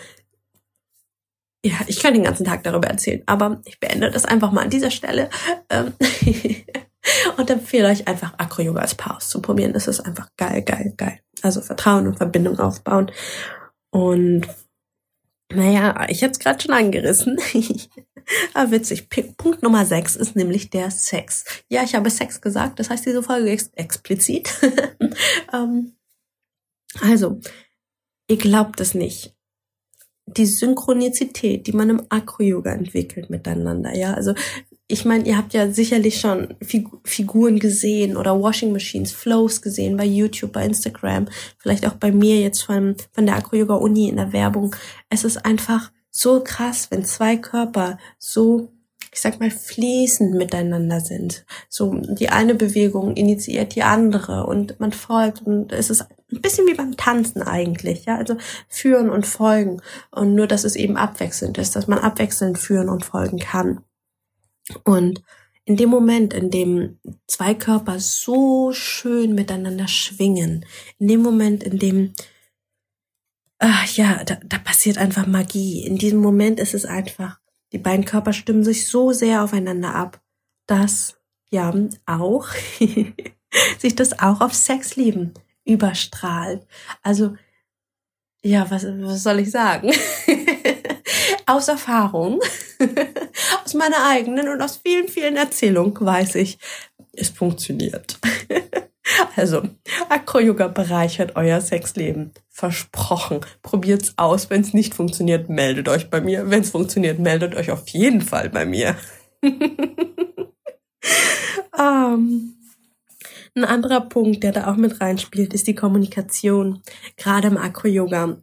ja, 1.65 1.75
ich 1.89 1.99
kann 2.01 2.15
den 2.15 2.23
ganzen 2.23 2.45
Tag 2.45 2.63
darüber 2.63 2.87
erzählen, 2.87 3.23
aber 3.27 3.61
ich 3.65 3.81
beende 3.81 4.11
das 4.11 4.25
einfach 4.25 4.53
mal 4.53 4.63
an 4.63 4.71
dieser 4.71 4.93
Stelle. 4.93 5.31
Und 7.37 7.51
empfehle 7.51 7.89
euch 7.89 8.07
einfach 8.09 8.35
Acro-Yoga 8.39 8.81
als 8.81 8.95
Paar 8.95 9.17
auszuprobieren. 9.17 9.75
Es 9.75 9.89
ist 9.89 10.01
einfach 10.01 10.29
geil, 10.37 10.63
geil, 10.63 10.95
geil. 10.97 11.21
Also 11.43 11.61
Vertrauen 11.61 12.07
und 12.07 12.17
Verbindung 12.17 12.59
aufbauen. 12.59 13.11
Und 13.91 14.49
naja, 15.53 16.07
ich 16.09 16.21
hätte 16.21 16.33
es 16.33 16.39
gerade 16.39 16.61
schon 16.61 16.75
angerissen. 16.75 17.39
Aber 18.53 18.71
witzig. 18.71 19.09
Punkt 19.09 19.63
Nummer 19.63 19.87
6 19.87 20.17
ist 20.17 20.37
nämlich 20.37 20.71
der 20.71 20.91
Sex. 20.91 21.45
Ja, 21.69 21.83
ich 21.83 21.95
habe 21.95 22.11
Sex 22.11 22.41
gesagt, 22.41 22.79
das 22.79 22.91
heißt 22.91 23.07
diese 23.07 23.23
Folge 23.23 23.53
ist 23.53 23.77
explizit. 23.77 24.51
ähm, 25.53 25.95
also, 27.01 27.41
ihr 28.29 28.37
glaubt 28.37 28.81
es 28.81 28.95
nicht. 28.95 29.35
Die 30.27 30.45
Synchronizität, 30.47 31.67
die 31.67 31.73
man 31.73 31.89
im 31.89 32.03
Acro-Yoga 32.11 32.73
entwickelt 32.73 33.31
miteinander, 33.31 33.97
ja, 33.97 34.13
also 34.13 34.35
ich 34.91 35.05
meine, 35.05 35.25
ihr 35.25 35.37
habt 35.37 35.53
ja 35.53 35.71
sicherlich 35.71 36.19
schon 36.19 36.55
Figuren 37.05 37.59
gesehen 37.59 38.17
oder 38.17 38.41
Washing 38.41 38.73
Machines, 38.73 39.13
Flows 39.13 39.61
gesehen 39.61 39.99
bei 39.99 40.07
YouTube, 40.07 40.53
bei 40.53 40.65
Instagram, 40.65 41.29
vielleicht 41.59 41.87
auch 41.87 41.95
bei 41.95 42.11
mir 42.11 42.41
jetzt 42.41 42.63
von, 42.63 42.97
von 43.13 43.27
der 43.27 43.37
Acro 43.37 43.57
Yoga 43.57 43.75
Uni 43.75 44.09
in 44.09 44.17
der 44.17 44.33
Werbung. 44.33 44.75
Es 45.11 45.25
ist 45.25 45.45
einfach 45.45 45.93
so 46.11 46.43
krass, 46.43 46.91
wenn 46.91 47.05
zwei 47.05 47.37
Körper 47.37 47.99
so, 48.19 48.73
ich 49.13 49.21
sag 49.21 49.41
mal, 49.41 49.51
fließend 49.51 50.35
miteinander 50.35 51.01
sind. 51.01 51.45
So, 51.69 51.95
die 51.95 52.31
eine 52.31 52.55
Bewegung 52.55 53.15
initiiert 53.15 53.75
die 53.75 53.83
andere 53.83 54.47
und 54.47 54.81
man 54.81 54.93
folgt 54.93 55.43
und 55.43 55.71
es 55.71 55.91
ist 55.91 56.07
ein 56.33 56.41
bisschen 56.41 56.67
wie 56.67 56.75
beim 56.75 56.97
Tanzen 56.97 57.43
eigentlich, 57.43 58.07
ja, 58.07 58.17
also 58.17 58.37
führen 58.69 59.11
und 59.11 59.27
folgen 59.27 59.83
und 60.11 60.35
nur, 60.35 60.47
dass 60.47 60.65
es 60.65 60.77
eben 60.77 60.97
abwechselnd 60.97 61.59
ist, 61.59 61.77
dass 61.77 61.89
man 61.89 61.99
abwechselnd 61.99 62.59
führen 62.59 62.89
und 62.89 63.05
folgen 63.05 63.39
kann. 63.39 63.85
Und 64.85 65.23
in 65.65 65.77
dem 65.77 65.91
Moment, 65.91 66.33
in 66.33 66.51
dem 66.51 66.99
zwei 67.27 67.55
Körper 67.55 68.01
so 68.01 68.73
schön 68.73 69.35
miteinander 69.35 69.87
schwingen, 69.87 70.65
in 70.99 71.09
dem 71.09 71.21
Moment, 71.21 71.63
in 71.63 71.79
dem, 71.79 72.15
ach 73.59 73.87
ja, 73.97 74.25
da, 74.25 74.39
da 74.45 74.59
passiert 74.59 74.97
einfach 74.97 75.27
Magie. 75.27 75.85
In 75.87 75.99
diesem 75.99 76.21
Moment 76.21 76.59
ist 76.59 76.75
es 76.75 76.87
einfach, 76.87 77.39
die 77.73 77.79
beiden 77.79 78.07
Körper 78.07 78.33
stimmen 78.33 78.65
sich 78.65 78.87
so 78.87 79.13
sehr 79.13 79.45
aufeinander 79.45 79.95
ab, 79.95 80.23
dass 80.67 81.19
ja 81.51 81.73
auch 82.07 82.49
sich 83.79 83.95
das 83.95 84.19
auch 84.19 84.41
auf 84.41 84.55
Sexleben 84.55 85.35
überstrahlt. 85.65 86.67
Also 87.03 87.37
ja, 88.43 88.71
was, 88.71 88.85
was 88.85 89.23
soll 89.23 89.41
ich 89.41 89.51
sagen? 89.51 89.93
aus 91.49 91.69
Erfahrung, 91.69 92.41
aus 93.65 93.75
meiner 93.75 94.07
eigenen 94.07 94.49
und 94.49 94.61
aus 94.61 94.81
vielen, 94.85 95.09
vielen 95.09 95.37
Erzählungen 95.37 95.95
weiß 95.99 96.35
ich, 96.37 96.59
es 97.15 97.31
funktioniert. 97.31 98.19
also, 99.37 99.63
Acro-Yoga 100.09 100.69
bereichert 100.69 101.37
euer 101.37 101.61
Sexleben. 101.61 102.33
Versprochen. 102.51 103.41
Probiert's 103.63 104.13
aus. 104.17 104.51
Wenn 104.51 104.61
es 104.61 104.75
nicht 104.75 104.95
funktioniert, 104.95 105.49
meldet 105.49 105.89
euch 105.89 106.11
bei 106.11 106.21
mir. 106.21 106.51
Wenn 106.51 106.61
es 106.61 106.71
funktioniert, 106.71 107.19
meldet 107.19 107.55
euch 107.57 107.71
auf 107.71 107.89
jeden 107.89 108.21
Fall 108.21 108.51
bei 108.51 108.67
mir. 108.67 108.97
um, 109.43 109.55
ein 113.57 113.65
anderer 113.65 114.03
Punkt, 114.03 114.43
der 114.43 114.53
da 114.53 114.71
auch 114.71 114.77
mit 114.77 115.01
reinspielt, 115.01 115.55
ist 115.55 115.67
die 115.67 115.75
Kommunikation. 115.75 116.83
Gerade 117.17 117.49
im 117.49 117.57
Acro-Yoga 117.57 118.37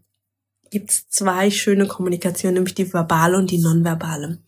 gibt 0.76 0.92
es 0.92 1.08
zwei 1.08 1.52
schöne 1.52 1.88
Kommunikationen, 1.88 2.56
nämlich 2.56 2.76
die 2.76 2.92
verbale 2.92 3.38
und 3.38 3.50
die 3.50 3.60
nonverbale. 3.60 4.40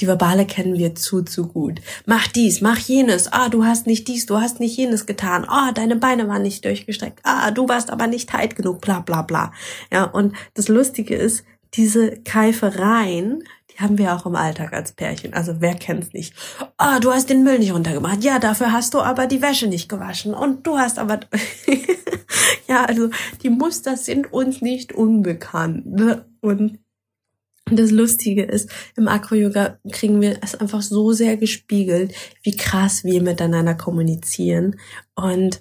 Die 0.00 0.08
verbale 0.08 0.44
kennen 0.44 0.76
wir 0.76 0.96
zu, 0.96 1.22
zu 1.22 1.46
gut. 1.46 1.80
Mach 2.06 2.26
dies, 2.26 2.60
mach 2.60 2.78
jenes. 2.78 3.32
Ah, 3.32 3.48
du 3.48 3.64
hast 3.64 3.86
nicht 3.86 4.08
dies, 4.08 4.26
du 4.26 4.40
hast 4.40 4.58
nicht 4.58 4.76
jenes 4.76 5.06
getan. 5.06 5.44
Ah, 5.46 5.70
deine 5.70 5.94
Beine 5.94 6.26
waren 6.26 6.42
nicht 6.42 6.64
durchgestreckt. 6.64 7.20
Ah, 7.22 7.52
du 7.52 7.68
warst 7.68 7.90
aber 7.90 8.08
nicht 8.08 8.28
tight 8.30 8.56
genug, 8.56 8.80
bla, 8.80 8.98
bla, 8.98 9.22
bla. 9.22 9.52
Ja, 9.92 10.02
und 10.02 10.34
das 10.54 10.66
Lustige 10.66 11.14
ist, 11.14 11.44
diese 11.74 12.16
Keifereien, 12.22 13.44
die 13.70 13.80
haben 13.80 13.96
wir 13.96 14.12
auch 14.12 14.26
im 14.26 14.34
Alltag 14.34 14.72
als 14.72 14.90
Pärchen. 14.90 15.34
Also 15.34 15.60
wer 15.60 15.76
kennt's 15.76 16.12
nicht? 16.12 16.34
Ah, 16.78 16.96
oh, 16.96 17.00
du 17.00 17.12
hast 17.12 17.30
den 17.30 17.44
Müll 17.44 17.60
nicht 17.60 17.72
runtergemacht. 17.72 18.24
Ja, 18.24 18.40
dafür 18.40 18.72
hast 18.72 18.92
du 18.94 19.02
aber 19.02 19.28
die 19.28 19.40
Wäsche 19.40 19.68
nicht 19.68 19.88
gewaschen. 19.88 20.34
Und 20.34 20.66
du 20.66 20.78
hast 20.78 20.98
aber 20.98 21.20
ja, 22.68 22.84
also 22.84 23.10
die 23.42 23.50
Muster 23.50 23.96
sind 23.96 24.32
uns 24.32 24.62
nicht 24.62 24.92
unbekannt. 24.92 25.86
Ne? 25.86 26.24
Und 26.40 26.78
das 27.70 27.90
Lustige 27.90 28.44
ist, 28.44 28.70
im 28.96 29.08
Acro-Yoga 29.08 29.78
kriegen 29.90 30.20
wir 30.20 30.38
es 30.42 30.54
einfach 30.54 30.82
so 30.82 31.12
sehr 31.12 31.36
gespiegelt, 31.36 32.14
wie 32.42 32.56
krass 32.56 33.02
wir 33.02 33.22
miteinander 33.22 33.74
kommunizieren. 33.74 34.76
Und 35.14 35.60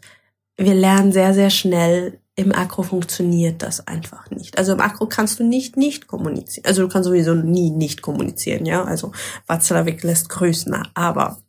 wir 0.57 0.75
lernen 0.75 1.11
sehr, 1.11 1.33
sehr 1.33 1.49
schnell, 1.49 2.19
im 2.37 2.51
Akro 2.51 2.83
funktioniert 2.83 3.61
das 3.61 3.87
einfach 3.87 4.29
nicht. 4.29 4.57
Also 4.57 4.73
im 4.73 4.81
Akro 4.81 5.07
kannst 5.07 5.39
du 5.39 5.45
nicht 5.45 5.77
nicht 5.77 6.07
kommunizieren. 6.07 6.65
Also 6.65 6.81
du 6.81 6.89
kannst 6.89 7.07
sowieso 7.07 7.33
nie 7.33 7.71
nicht 7.71 8.01
kommunizieren, 8.01 8.65
ja. 8.65 8.83
Also 8.83 9.13
Watzlawick 9.47 10.03
lässt 10.03 10.27
grüßen, 10.29 10.75
aber 10.93 11.41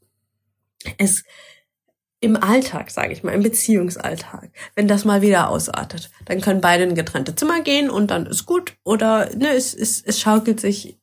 es 0.96 1.24
im 2.26 2.36
Alltag, 2.36 2.90
sage 2.90 3.12
ich 3.12 3.22
mal, 3.22 3.32
im 3.32 3.42
Beziehungsalltag, 3.42 4.50
wenn 4.74 4.88
das 4.88 5.04
mal 5.04 5.22
wieder 5.22 5.48
ausartet, 5.48 6.10
dann 6.26 6.40
können 6.40 6.60
beide 6.60 6.84
in 6.84 6.94
getrennte 6.94 7.34
Zimmer 7.34 7.62
gehen 7.62 7.88
und 7.88 8.10
dann 8.10 8.26
ist 8.26 8.44
gut. 8.46 8.74
Oder 8.84 9.30
ne, 9.36 9.54
es, 9.54 9.72
es, 9.72 10.02
es 10.02 10.20
schaukelt 10.20 10.60
sich 10.60 10.98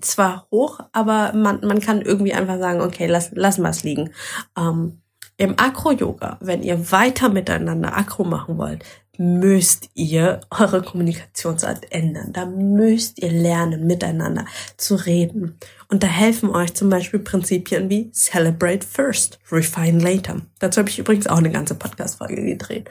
zwar 0.00 0.46
hoch, 0.50 0.80
aber 0.92 1.32
man, 1.34 1.60
man 1.62 1.80
kann 1.80 2.00
irgendwie 2.00 2.32
einfach 2.32 2.58
sagen, 2.58 2.80
okay, 2.80 3.06
lass, 3.06 3.32
lassen 3.32 3.62
wir 3.62 3.70
es 3.70 3.82
liegen. 3.82 4.10
Ähm, 4.56 5.02
Im 5.36 5.58
Akro-Yoga, 5.58 6.38
wenn 6.40 6.62
ihr 6.62 6.92
weiter 6.92 7.28
miteinander 7.28 7.96
Akro 7.96 8.24
machen 8.24 8.56
wollt, 8.56 8.84
müsst 9.18 9.90
ihr 9.94 10.40
eure 10.50 10.82
Kommunikationsart 10.82 11.92
ändern. 11.92 12.32
Da 12.32 12.46
müsst 12.46 13.18
ihr 13.18 13.30
lernen, 13.30 13.86
miteinander 13.86 14.46
zu 14.76 14.94
reden. 14.94 15.58
Und 15.88 16.02
da 16.02 16.06
helfen 16.06 16.50
euch 16.50 16.74
zum 16.74 16.88
Beispiel 16.88 17.20
Prinzipien 17.20 17.90
wie 17.90 18.10
Celebrate 18.12 18.86
First, 18.86 19.38
Refine 19.50 19.98
Later. 19.98 20.42
Dazu 20.58 20.80
habe 20.80 20.88
ich 20.88 20.98
übrigens 20.98 21.26
auch 21.26 21.38
eine 21.38 21.50
ganze 21.50 21.74
Podcast-Folge 21.74 22.42
gedreht. 22.42 22.88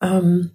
Ähm, 0.00 0.52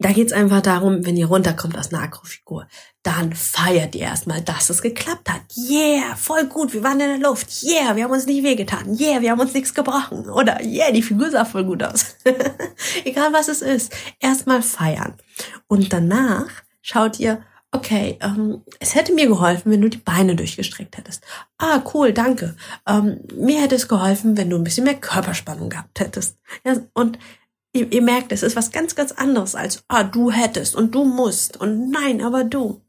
da 0.00 0.12
geht's 0.12 0.32
einfach 0.32 0.62
darum, 0.62 1.04
wenn 1.04 1.16
ihr 1.16 1.26
runterkommt 1.26 1.76
aus 1.76 1.92
einer 1.92 2.02
Akrofigur, 2.02 2.66
dann 3.02 3.34
feiert 3.34 3.94
ihr 3.94 4.02
erstmal, 4.02 4.40
dass 4.40 4.70
es 4.70 4.80
geklappt 4.80 5.30
hat. 5.30 5.42
Yeah, 5.56 6.16
voll 6.16 6.46
gut, 6.46 6.72
wir 6.72 6.82
waren 6.82 7.00
in 7.00 7.20
der 7.20 7.28
Luft. 7.28 7.62
Yeah, 7.62 7.94
wir 7.96 8.04
haben 8.04 8.10
uns 8.10 8.26
nicht 8.26 8.42
wehgetan. 8.42 8.98
Yeah, 8.98 9.20
wir 9.20 9.30
haben 9.30 9.40
uns 9.40 9.52
nichts 9.52 9.74
gebrochen. 9.74 10.30
Oder 10.30 10.64
yeah, 10.64 10.90
die 10.90 11.02
Figur 11.02 11.30
sah 11.30 11.44
voll 11.44 11.64
gut 11.64 11.82
aus. 11.82 12.16
Egal 13.04 13.32
was 13.32 13.48
es 13.48 13.60
ist, 13.60 13.92
erstmal 14.18 14.62
feiern. 14.62 15.14
Und 15.66 15.92
danach 15.92 16.48
schaut 16.80 17.20
ihr, 17.20 17.42
okay, 17.72 18.18
ähm, 18.20 18.62
es 18.80 18.94
hätte 18.94 19.12
mir 19.14 19.26
geholfen, 19.26 19.70
wenn 19.70 19.82
du 19.82 19.90
die 19.90 19.98
Beine 19.98 20.34
durchgestreckt 20.34 20.96
hättest. 20.96 21.22
Ah, 21.58 21.82
cool, 21.92 22.12
danke. 22.12 22.56
Ähm, 22.86 23.20
mir 23.34 23.60
hätte 23.60 23.74
es 23.74 23.86
geholfen, 23.86 24.36
wenn 24.36 24.50
du 24.50 24.56
ein 24.56 24.64
bisschen 24.64 24.84
mehr 24.84 24.94
Körperspannung 24.94 25.68
gehabt 25.68 26.00
hättest. 26.00 26.38
Ja, 26.64 26.76
und 26.94 27.18
ihr, 27.72 27.92
ihr 27.92 28.02
merkt, 28.02 28.32
es 28.32 28.42
ist 28.42 28.56
was 28.56 28.72
ganz, 28.72 28.94
ganz 28.94 29.12
anderes 29.12 29.54
als, 29.54 29.84
ah, 29.88 30.04
du 30.04 30.30
hättest 30.30 30.74
und 30.74 30.94
du 30.94 31.04
musst 31.04 31.56
und 31.56 31.90
nein, 31.90 32.22
aber 32.22 32.44
du. 32.44 32.82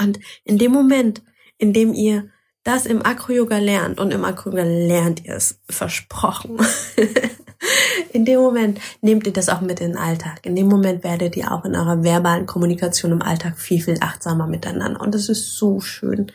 Und 0.00 0.18
in 0.44 0.58
dem 0.58 0.72
Moment, 0.72 1.22
in 1.58 1.72
dem 1.72 1.92
ihr 1.92 2.30
das 2.64 2.84
im 2.84 3.04
Akro-Yoga 3.04 3.58
lernt 3.58 4.00
und 4.00 4.12
im 4.12 4.24
Akro-Yoga 4.24 4.64
lernt 4.64 5.24
ihr 5.24 5.36
es 5.36 5.60
versprochen. 5.70 6.58
in 8.12 8.24
dem 8.24 8.40
Moment 8.40 8.80
nehmt 9.02 9.24
ihr 9.26 9.32
das 9.32 9.48
auch 9.48 9.60
mit 9.60 9.80
in 9.80 9.92
den 9.92 9.96
Alltag. 9.96 10.44
In 10.44 10.56
dem 10.56 10.66
Moment 10.66 11.04
werdet 11.04 11.36
ihr 11.36 11.52
auch 11.52 11.64
in 11.64 11.76
eurer 11.76 12.02
verbalen 12.02 12.46
Kommunikation 12.46 13.12
im 13.12 13.22
Alltag 13.22 13.56
viel, 13.56 13.80
viel 13.80 13.98
achtsamer 14.00 14.48
miteinander. 14.48 15.00
Und 15.00 15.14
das 15.14 15.28
ist 15.28 15.56
so 15.56 15.80
schön. 15.80 16.32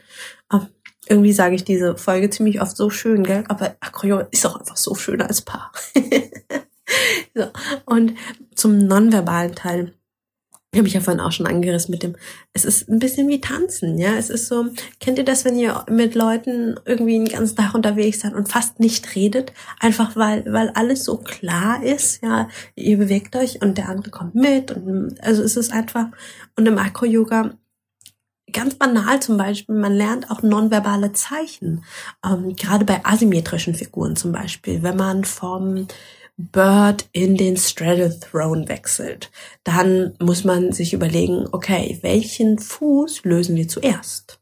Aber 0.48 0.70
irgendwie 1.10 1.34
sage 1.34 1.56
ich 1.56 1.66
diese 1.66 1.98
Folge 1.98 2.30
ziemlich 2.30 2.62
oft 2.62 2.78
so 2.78 2.90
schön, 2.90 3.26
gell? 3.26 3.44
Aber 3.50 3.76
Akro-Yoga 3.82 4.30
ist 4.32 4.46
auch 4.46 4.58
einfach 4.58 4.78
so 4.78 4.96
schön 4.96 5.22
als 5.22 5.42
Paar. 5.42 5.74
so. 7.36 7.46
Und 7.86 8.14
zum 8.56 8.78
nonverbalen 8.78 9.56
Teil 9.56 9.94
habe 10.74 10.88
ich 10.88 10.94
ja 10.94 11.02
vorhin 11.02 11.20
auch 11.20 11.34
schon 11.34 11.48
angerissen 11.48 11.92
mit 11.92 12.02
dem, 12.02 12.16
es 12.54 12.64
ist 12.64 12.88
ein 12.88 13.00
bisschen 13.00 13.28
wie 13.28 13.42
tanzen, 13.42 13.98
ja. 13.98 14.14
Es 14.14 14.30
ist 14.30 14.48
so, 14.48 14.68
kennt 15.02 15.18
ihr 15.18 15.26
das, 15.26 15.44
wenn 15.44 15.60
ihr 15.60 15.86
mit 15.90 16.16
Leuten 16.16 16.80
irgendwie 16.86 17.18
den 17.18 17.28
ganzen 17.28 17.58
Tag 17.58 17.76
unterwegs 17.76 18.22
seid 18.22 18.34
und 18.34 18.48
fast 18.48 18.80
nicht 18.80 19.16
redet? 19.16 19.52
Einfach 19.82 20.16
weil, 20.16 20.46
weil 20.48 20.70
alles 20.70 21.04
so 21.04 21.18
klar 21.18 21.84
ist, 21.84 22.24
ja. 22.24 22.48
Ihr 22.76 22.98
bewegt 22.98 23.36
euch 23.36 23.62
und 23.62 23.78
der 23.78 23.90
andere 23.90 24.12
kommt 24.12 24.36
mit 24.36 24.72
und, 24.72 25.22
also 25.22 25.44
es 25.44 25.58
ist 25.58 25.74
einfach, 25.74 26.08
und 26.56 26.66
im 26.66 26.78
Akro-Yoga 26.78 27.52
ganz 28.54 28.76
banal 28.76 29.22
zum 29.22 29.38
Beispiel, 29.38 29.76
man 29.76 29.94
lernt 29.94 30.30
auch 30.30 30.42
nonverbale 30.42 31.14
Zeichen. 31.14 31.84
Ähm, 32.26 32.56
gerade 32.56 32.86
bei 32.86 33.06
asymmetrischen 33.06 33.76
Figuren 33.76 34.16
zum 34.16 34.32
Beispiel, 34.32 34.84
wenn 34.84 34.98
man 34.98 35.24
vom 35.24 35.88
Bird 36.52 37.06
in 37.12 37.38
den 37.38 37.58
Straddle 37.58 38.20
Throne 38.20 38.68
wechselt, 38.68 39.32
dann 39.64 40.16
muss 40.20 40.44
man 40.44 40.72
sich 40.72 40.94
überlegen, 40.94 41.48
okay, 41.52 42.00
welchen 42.02 42.60
Fuß 42.60 43.24
lösen 43.24 43.56
wir 43.56 43.68
zuerst? 43.68 44.40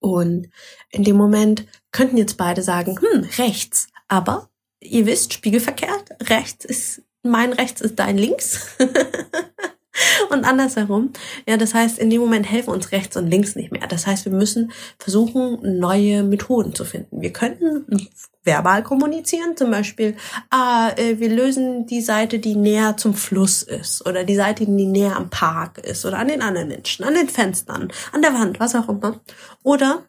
Und 0.00 0.48
in 0.90 1.04
dem 1.04 1.16
Moment 1.16 1.66
könnten 1.92 2.16
jetzt 2.16 2.36
beide 2.36 2.62
sagen, 2.62 2.98
hm, 3.00 3.28
rechts, 3.38 3.88
aber 4.08 4.50
ihr 4.80 5.06
wisst, 5.06 5.32
spiegelverkehrt, 5.32 6.10
rechts 6.28 6.64
ist, 6.64 7.02
mein 7.22 7.52
rechts 7.52 7.80
ist 7.80 7.98
dein 7.98 8.18
links. 8.18 8.76
und 10.30 10.44
andersherum. 10.44 11.12
Ja, 11.46 11.56
das 11.56 11.74
heißt, 11.74 11.98
in 11.98 12.10
dem 12.10 12.20
Moment 12.20 12.50
helfen 12.50 12.70
uns 12.70 12.92
rechts 12.92 13.16
und 13.16 13.28
links 13.28 13.56
nicht 13.56 13.72
mehr. 13.72 13.86
Das 13.86 14.06
heißt, 14.06 14.24
wir 14.24 14.32
müssen 14.32 14.72
versuchen, 14.98 15.78
neue 15.78 16.22
Methoden 16.22 16.74
zu 16.74 16.84
finden. 16.84 17.20
Wir 17.20 17.32
könnten 17.32 18.08
verbal 18.44 18.82
kommunizieren, 18.82 19.56
zum 19.56 19.70
Beispiel, 19.70 20.16
ah, 20.50 20.90
äh, 20.96 21.18
wir 21.18 21.28
lösen 21.28 21.86
die 21.86 22.00
Seite, 22.00 22.38
die 22.38 22.56
näher 22.56 22.96
zum 22.96 23.14
Fluss 23.14 23.62
ist 23.62 24.06
oder 24.06 24.24
die 24.24 24.36
Seite, 24.36 24.64
die 24.64 24.86
näher 24.86 25.16
am 25.16 25.30
Park 25.30 25.78
ist 25.78 26.06
oder 26.06 26.18
an 26.18 26.28
den 26.28 26.40
anderen 26.40 26.68
Menschen, 26.68 27.04
an 27.04 27.14
den 27.14 27.28
Fenstern, 27.28 27.92
an 28.12 28.22
der 28.22 28.32
Wand, 28.32 28.58
was 28.58 28.74
auch 28.74 28.88
immer. 28.88 29.20
Oder 29.62 30.04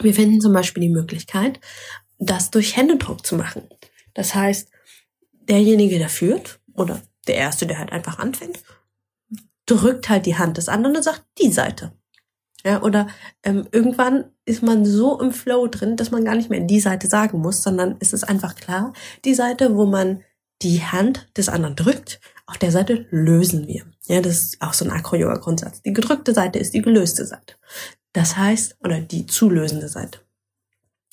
wir 0.00 0.14
finden 0.14 0.40
zum 0.40 0.52
Beispiel 0.52 0.82
die 0.82 0.88
Möglichkeit, 0.88 1.60
das 2.18 2.50
durch 2.50 2.76
Händedruck 2.76 3.24
zu 3.24 3.36
machen. 3.36 3.68
Das 4.14 4.34
heißt, 4.34 4.70
derjenige, 5.48 5.98
der 5.98 6.08
führt 6.08 6.60
oder 6.74 7.00
der 7.28 7.36
Erste, 7.36 7.66
der 7.66 7.78
halt 7.78 7.92
einfach 7.92 8.18
anfängt, 8.18 8.58
drückt 9.68 10.08
halt 10.08 10.26
die 10.26 10.36
Hand 10.36 10.56
des 10.56 10.68
anderen 10.68 10.96
und 10.96 11.02
sagt, 11.02 11.24
die 11.40 11.52
Seite. 11.52 11.92
Ja, 12.64 12.82
oder 12.82 13.06
ähm, 13.44 13.68
irgendwann 13.70 14.24
ist 14.44 14.62
man 14.62 14.84
so 14.84 15.20
im 15.20 15.30
Flow 15.30 15.68
drin, 15.68 15.96
dass 15.96 16.10
man 16.10 16.24
gar 16.24 16.34
nicht 16.34 16.50
mehr 16.50 16.60
die 16.60 16.80
Seite 16.80 17.06
sagen 17.06 17.38
muss, 17.38 17.62
sondern 17.62 17.96
ist 17.98 18.12
es 18.12 18.24
einfach 18.24 18.56
klar, 18.56 18.92
die 19.24 19.34
Seite, 19.34 19.76
wo 19.76 19.86
man 19.86 20.24
die 20.62 20.82
Hand 20.82 21.28
des 21.36 21.48
anderen 21.48 21.76
drückt, 21.76 22.20
auf 22.46 22.58
der 22.58 22.72
Seite 22.72 23.06
lösen 23.10 23.68
wir. 23.68 23.84
Ja, 24.06 24.20
das 24.20 24.42
ist 24.42 24.62
auch 24.62 24.72
so 24.72 24.84
ein 24.84 24.90
Acro-Yoga-Grundsatz. 24.90 25.82
Die 25.82 25.92
gedrückte 25.92 26.34
Seite 26.34 26.58
ist 26.58 26.74
die 26.74 26.82
gelöste 26.82 27.26
Seite. 27.26 27.54
Das 28.12 28.36
heißt, 28.36 28.76
oder 28.82 29.00
die 29.00 29.26
zulösende 29.26 29.88
Seite. 29.88 30.20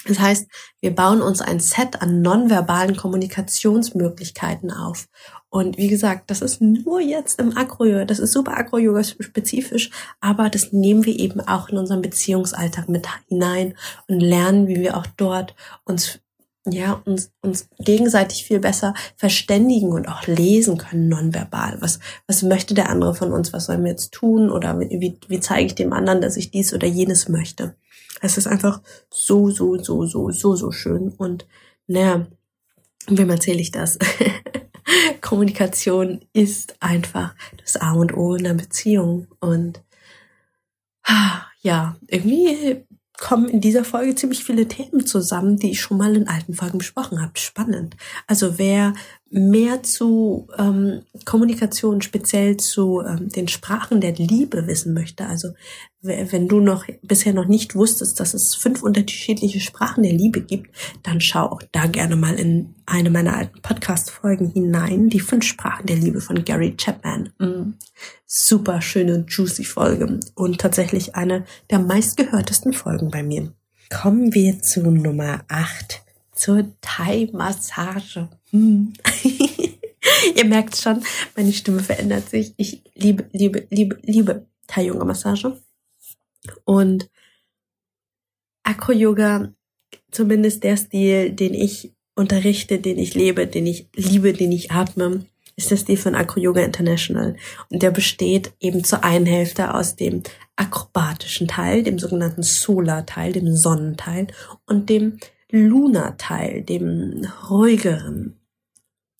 Das 0.07 0.19
heißt, 0.19 0.47
wir 0.81 0.93
bauen 0.93 1.21
uns 1.21 1.41
ein 1.41 1.59
Set 1.59 2.01
an 2.01 2.21
nonverbalen 2.21 2.95
Kommunikationsmöglichkeiten 2.95 4.71
auf. 4.71 5.07
Und 5.55 5.77
wie 5.77 5.87
gesagt, 5.87 6.29
das 6.31 6.41
ist 6.41 6.59
nur 6.59 6.99
jetzt 6.99 7.39
im 7.39 7.55
Acro-Yoga, 7.55 8.03
das 8.03 8.19
ist 8.19 8.33
super 8.33 8.57
Acro-Yoga 8.57 9.05
spezifisch, 9.05 9.89
aber 10.19 10.49
das 10.49 10.73
nehmen 10.73 11.05
wir 11.05 11.17
eben 11.17 11.39
auch 11.39 11.69
in 11.69 11.77
unseren 11.77 12.01
Beziehungsalltag 12.01 12.89
mit 12.89 13.07
hinein 13.29 13.73
und 14.09 14.19
lernen, 14.19 14.67
wie 14.67 14.81
wir 14.81 14.97
auch 14.97 15.05
dort 15.15 15.55
uns 15.85 16.19
ja, 16.65 17.01
uns, 17.05 17.31
uns 17.41 17.69
gegenseitig 17.79 18.43
viel 18.43 18.59
besser 18.59 18.95
verständigen 19.15 19.93
und 19.93 20.09
auch 20.09 20.27
lesen 20.27 20.77
können 20.77 21.07
nonverbal. 21.07 21.77
Was, 21.79 22.01
was 22.27 22.43
möchte 22.43 22.73
der 22.73 22.89
andere 22.89 23.15
von 23.15 23.31
uns? 23.31 23.53
Was 23.53 23.67
sollen 23.67 23.85
wir 23.85 23.91
jetzt 23.91 24.11
tun? 24.11 24.49
Oder 24.49 24.77
wie, 24.81 25.17
wie 25.29 25.39
zeige 25.39 25.67
ich 25.67 25.75
dem 25.75 25.93
anderen, 25.93 26.19
dass 26.19 26.35
ich 26.35 26.51
dies 26.51 26.73
oder 26.73 26.87
jenes 26.87 27.29
möchte? 27.29 27.75
Es 28.19 28.37
ist 28.37 28.47
einfach 28.47 28.81
so, 29.09 29.51
so, 29.51 29.77
so, 29.77 30.05
so, 30.05 30.31
so, 30.31 30.55
so 30.55 30.71
schön. 30.71 31.13
Und 31.15 31.45
naja, 31.87 32.27
wem 33.07 33.29
erzähle 33.29 33.61
ich 33.61 33.71
das? 33.71 33.97
Kommunikation 35.21 36.21
ist 36.33 36.75
einfach 36.81 37.35
das 37.61 37.77
A 37.77 37.93
und 37.93 38.15
O 38.15 38.35
in 38.35 38.45
einer 38.45 38.55
Beziehung. 38.55 39.27
Und 39.39 39.81
ja, 41.61 41.95
irgendwie 42.07 42.85
kommen 43.17 43.47
in 43.49 43.61
dieser 43.61 43.83
Folge 43.83 44.15
ziemlich 44.15 44.43
viele 44.43 44.67
Themen 44.67 45.05
zusammen, 45.05 45.57
die 45.57 45.71
ich 45.71 45.81
schon 45.81 45.97
mal 45.97 46.15
in 46.15 46.27
alten 46.27 46.53
Folgen 46.53 46.79
besprochen 46.79 47.21
habe. 47.21 47.37
Spannend. 47.39 47.95
Also 48.27 48.57
wer 48.57 48.93
mehr 49.31 49.83
zu 49.83 50.47
ähm, 50.57 51.01
Kommunikation, 51.25 52.01
speziell 52.01 52.57
zu 52.57 53.01
ähm, 53.01 53.29
den 53.29 53.47
Sprachen 53.47 53.99
der 53.99 54.13
Liebe 54.13 54.67
wissen 54.67 54.93
möchte, 54.93 55.25
also 55.25 55.49
wenn 56.01 56.47
du 56.47 56.59
noch 56.59 56.85
bisher 57.01 57.33
noch 57.33 57.47
nicht 57.47 57.75
wusstest, 57.75 58.19
dass 58.19 58.35
es 58.35 58.53
fünf 58.53 58.83
unterschiedliche 58.83 59.59
Sprachen 59.59 60.03
der 60.03 60.13
Liebe 60.13 60.41
gibt, 60.41 60.69
dann 61.01 61.19
schau 61.19 61.47
auch 61.47 61.63
da 61.71 61.87
gerne 61.87 62.15
mal 62.15 62.35
in 62.35 62.75
eine 62.85 63.09
meiner 63.09 63.35
alten 63.35 63.59
Podcast-Folgen 63.61 64.51
hinein, 64.51 65.09
die 65.09 65.19
fünf 65.19 65.45
Sprachen 65.45 65.87
der 65.87 65.95
Liebe 65.95 66.21
von 66.21 66.45
Gary 66.45 66.75
Chapman. 66.77 67.33
Mm, 67.39 67.73
super 68.27 68.81
schöne, 68.81 69.25
juicy 69.27 69.63
Folge 69.63 70.19
und 70.35 70.61
tatsächlich 70.61 71.15
eine 71.15 71.45
der 71.71 71.79
meistgehörtesten 71.79 72.73
Folgen 72.73 73.09
bei 73.09 73.23
mir. 73.23 73.51
Kommen 73.89 74.33
wir 74.33 74.61
zu 74.61 74.81
Nummer 74.81 75.41
acht 75.47 76.03
zur 76.35 76.65
Thai-Massage. 76.81 78.29
Hm. 78.55 78.93
Ihr 80.35 80.45
merkt 80.45 80.77
schon, 80.77 81.03
meine 81.35 81.51
Stimme 81.51 81.81
verändert 81.81 82.29
sich. 82.29 82.53
Ich 82.57 82.81
liebe, 82.93 83.25
liebe, 83.33 83.67
liebe, 83.69 83.97
liebe 84.03 84.47
Thai-Yoga-Massage. 84.67 85.59
Und 86.63 87.09
Akro-Yoga, 88.63 89.53
zumindest 90.11 90.63
der 90.63 90.77
Stil, 90.77 91.31
den 91.31 91.53
ich 91.53 91.93
unterrichte, 92.15 92.79
den 92.79 92.97
ich 92.97 93.13
lebe, 93.13 93.45
den 93.45 93.67
ich 93.67 93.89
liebe, 93.95 94.31
den 94.31 94.51
ich 94.51 94.71
atme, 94.71 95.25
ist 95.57 95.71
der 95.71 95.77
Stil 95.77 95.97
von 95.97 96.15
Acro 96.15 96.39
Yoga 96.39 96.61
International. 96.61 97.35
Und 97.69 97.81
der 97.81 97.91
besteht 97.91 98.53
eben 98.59 98.83
zur 98.83 99.03
einen 99.03 99.25
Hälfte 99.25 99.73
aus 99.73 99.95
dem 99.95 100.23
akrobatischen 100.55 101.47
Teil, 101.47 101.83
dem 101.83 101.99
sogenannten 101.99 102.43
Solar-Teil, 102.43 103.33
dem 103.33 103.55
Sonnenteil 103.55 104.27
und 104.65 104.89
dem 104.89 105.19
Luna-Teil, 105.49 106.63
dem 106.63 107.25
ruhigeren, 107.49 108.39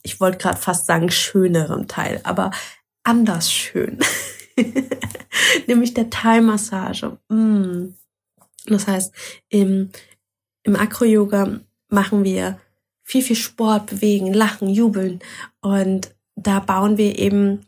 ich 0.06 0.20
wollte 0.20 0.38
gerade 0.38 0.60
fast 0.60 0.86
sagen 0.86 1.10
schöneren 1.10 1.88
Teil, 1.88 2.22
aber 2.24 2.52
anders 3.04 3.52
schön. 3.52 4.00
Nämlich 5.68 5.94
der 5.94 6.10
Thai-Massage. 6.10 7.18
Mm. 7.30 7.96
Das 8.68 8.88
heißt, 8.88 9.14
im, 9.50 9.90
im 10.64 10.76
Acro-Yoga 10.76 11.60
machen 11.90 12.24
wir 12.24 12.60
viel, 13.04 13.22
viel 13.22 13.36
Sport, 13.36 13.88
bewegen, 13.88 14.34
lachen, 14.34 14.70
jubeln 14.70 15.20
und 15.62 16.16
da 16.36 16.60
bauen 16.60 16.98
wir 16.98 17.18
eben 17.20 17.66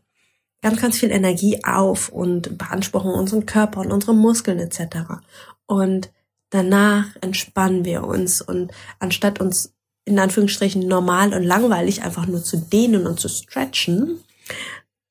ganz, 0.62 0.82
ganz 0.82 0.97
viel 0.97 1.12
Energie 1.12 1.63
auf 1.63 2.10
und 2.10 2.58
beanspruchen 2.58 3.12
unseren 3.12 3.45
Körper 3.45 3.82
und 3.82 3.91
unsere 3.91 4.15
Muskeln 4.15 4.60
etc. 4.60 5.21
Und 5.65 6.12
danach 6.50 7.15
entspannen 7.21 7.86
wir 7.86 8.04
uns 8.04 8.41
und 8.41 8.71
anstatt 9.00 9.39
uns 9.39 9.76
in 10.07 10.19
Anführungsstrichen 10.19 10.87
normal 10.87 11.33
und 11.33 11.43
langweilig 11.43 12.01
einfach 12.01 12.27
nur 12.27 12.41
zu 12.41 12.57
dehnen 12.57 13.05
und 13.05 13.19
zu 13.19 13.27
stretchen, 13.27 14.19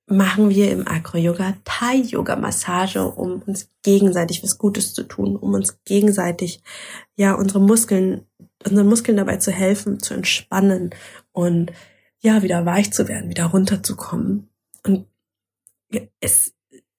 machen 0.06 0.48
wir 0.48 0.70
im 0.70 0.88
Acro-Yoga 0.88 1.54
Thai-Yoga-Massage, 1.64 3.06
um 3.06 3.42
uns 3.42 3.68
gegenseitig 3.82 4.42
was 4.42 4.56
Gutes 4.56 4.94
zu 4.94 5.02
tun, 5.02 5.36
um 5.36 5.52
uns 5.52 5.78
gegenseitig, 5.84 6.62
ja, 7.14 7.34
unsere 7.34 7.60
Muskeln, 7.60 8.24
unseren 8.64 8.88
Muskeln 8.88 9.18
dabei 9.18 9.36
zu 9.36 9.50
helfen, 9.50 10.00
zu 10.00 10.14
entspannen 10.14 10.94
und 11.32 11.72
ja, 12.20 12.42
wieder 12.42 12.64
weich 12.64 12.92
zu 12.92 13.06
werden, 13.06 13.28
wieder 13.28 13.46
runterzukommen. 13.46 14.48
Und 14.82 15.06
es, 16.20 16.54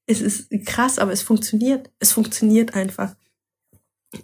es 0.05 0.21
ist 0.21 0.51
krass, 0.65 0.99
aber 0.99 1.11
es 1.11 1.23
funktioniert. 1.23 1.89
Es 1.99 2.11
funktioniert 2.11 2.75
einfach 2.75 3.15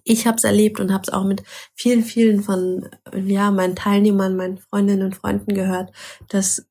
ich 0.04 0.28
habe 0.28 0.38
es 0.38 0.43
erlebt 0.43 0.80
und 0.80 0.93
habe 0.93 1.04
es 1.06 1.13
auch 1.13 1.24
mit 1.26 1.43
vielen, 1.76 2.04
vielen 2.04 2.43
von 2.43 2.89
ja 3.13 3.52
meinen 3.52 3.76
Teilnehmern, 3.76 4.36
meinen 4.36 4.58
Freundinnen 4.58 5.04
und 5.04 5.15
Freunden 5.15 5.54
gehört, 5.54 5.91
dass 6.30 6.67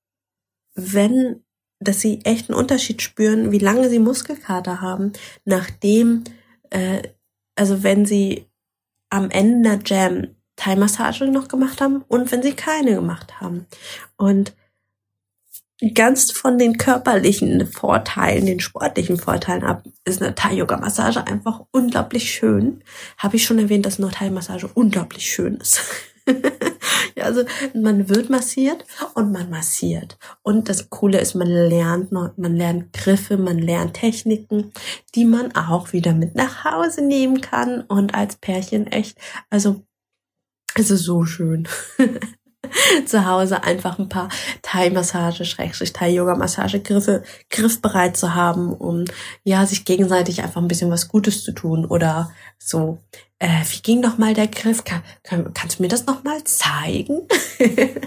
wenn, 0.74 1.44
dass 1.80 2.00
sie 2.00 2.20
echt 2.24 2.48
einen 2.48 2.58
Unterschied 2.58 3.02
spüren, 3.02 3.52
wie 3.52 3.58
lange 3.58 3.90
sie 3.90 3.98
Muskelkater 3.98 4.80
haben, 4.80 5.12
nachdem, 5.44 6.24
äh, 6.70 7.02
also 7.54 7.82
wenn 7.82 8.06
sie 8.06 8.46
am 9.10 9.30
Ende 9.30 9.78
der 9.78 9.80
Jam 9.84 10.36
Thai-Massage 10.56 11.26
noch 11.26 11.48
gemacht 11.48 11.80
haben 11.80 12.02
und 12.08 12.30
wenn 12.32 12.42
sie 12.42 12.54
keine 12.54 12.94
gemacht 12.94 13.40
haben. 13.40 13.66
Und 14.16 14.54
ganz 15.90 16.30
von 16.30 16.58
den 16.58 16.78
körperlichen 16.78 17.66
Vorteilen, 17.66 18.46
den 18.46 18.60
sportlichen 18.60 19.18
Vorteilen 19.18 19.64
ab, 19.64 19.82
ist 20.04 20.22
eine 20.22 20.34
Thai-Yoga-Massage 20.34 21.26
einfach 21.26 21.62
unglaublich 21.72 22.30
schön. 22.30 22.82
Habe 23.18 23.36
ich 23.36 23.44
schon 23.44 23.58
erwähnt, 23.58 23.84
dass 23.84 23.98
eine 23.98 24.10
Thai-Massage 24.10 24.68
unglaublich 24.72 25.26
schön 25.26 25.56
ist. 25.56 25.80
ja, 27.16 27.24
also 27.24 27.42
man 27.74 28.08
wird 28.08 28.30
massiert 28.30 28.84
und 29.14 29.32
man 29.32 29.50
massiert. 29.50 30.18
Und 30.42 30.68
das 30.68 30.88
Coole 30.88 31.18
ist, 31.20 31.34
man 31.34 31.48
lernt, 31.48 32.12
man 32.12 32.56
lernt 32.56 32.92
Griffe, 32.92 33.36
man 33.36 33.58
lernt 33.58 33.94
Techniken, 33.94 34.72
die 35.16 35.24
man 35.24 35.52
auch 35.56 35.92
wieder 35.92 36.14
mit 36.14 36.36
nach 36.36 36.64
Hause 36.64 37.02
nehmen 37.02 37.40
kann 37.40 37.82
und 37.82 38.14
als 38.14 38.36
Pärchen 38.36 38.86
echt, 38.86 39.18
also, 39.50 39.84
also 40.74 40.94
so 40.94 41.24
schön. 41.24 41.66
zu 43.06 43.26
Hause 43.26 43.62
einfach 43.62 43.98
ein 43.98 44.08
paar 44.08 44.28
Thai-Massage, 44.62 45.44
Schrägstrich 45.44 45.92
Thai-Yoga-Massage 45.92 46.80
Griffe 46.80 47.22
griffbereit 47.50 48.16
zu 48.16 48.34
haben, 48.34 48.72
um 48.72 49.04
ja 49.44 49.66
sich 49.66 49.84
gegenseitig 49.84 50.42
einfach 50.42 50.60
ein 50.60 50.68
bisschen 50.68 50.90
was 50.90 51.08
Gutes 51.08 51.44
zu 51.44 51.52
tun 51.52 51.84
oder 51.84 52.30
so. 52.58 52.98
Äh, 53.38 53.64
wie 53.70 53.82
ging 53.82 54.00
noch 54.00 54.18
mal 54.18 54.34
der 54.34 54.48
Griff? 54.48 54.84
Kann, 54.84 55.02
kann, 55.22 55.52
kannst 55.54 55.78
du 55.78 55.82
mir 55.82 55.88
das 55.88 56.06
noch 56.06 56.24
mal 56.24 56.42
zeigen? 56.44 57.22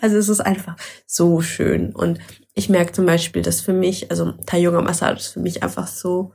also 0.00 0.16
es 0.16 0.28
ist 0.28 0.40
einfach 0.40 0.76
so 1.06 1.40
schön 1.40 1.94
und 1.94 2.18
ich 2.54 2.68
merke 2.68 2.92
zum 2.92 3.06
Beispiel, 3.06 3.42
dass 3.42 3.60
für 3.60 3.72
mich, 3.72 4.10
also 4.10 4.32
Thai-Yoga-Massage 4.46 5.18
ist 5.18 5.28
für 5.28 5.40
mich 5.40 5.62
einfach 5.62 5.86
so, 5.86 6.34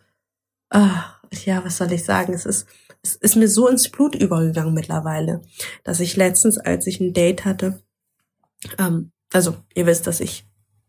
ah, 0.69 1.04
ja, 1.45 1.63
was 1.63 1.78
soll 1.78 1.91
ich 1.91 2.04
sagen? 2.04 2.34
Es 2.34 2.45
ist 2.45 2.67
es 3.02 3.16
ist 3.16 3.36
mir 3.36 3.48
so 3.48 3.68
ins 3.68 3.90
Blut 3.90 4.16
übergegangen 4.16 4.74
mittlerweile, 4.74 5.42
dass 5.84 6.00
ich 6.00 6.16
letztens, 6.16 6.58
als 6.58 6.88
ich 6.88 7.00
ein 7.00 7.14
Date 7.14 7.46
hatte, 7.46 7.82
ähm, 8.78 9.12
also 9.32 9.56
ihr 9.76 9.86
wisst, 9.86 10.08
dass 10.08 10.20
ich 10.20 10.46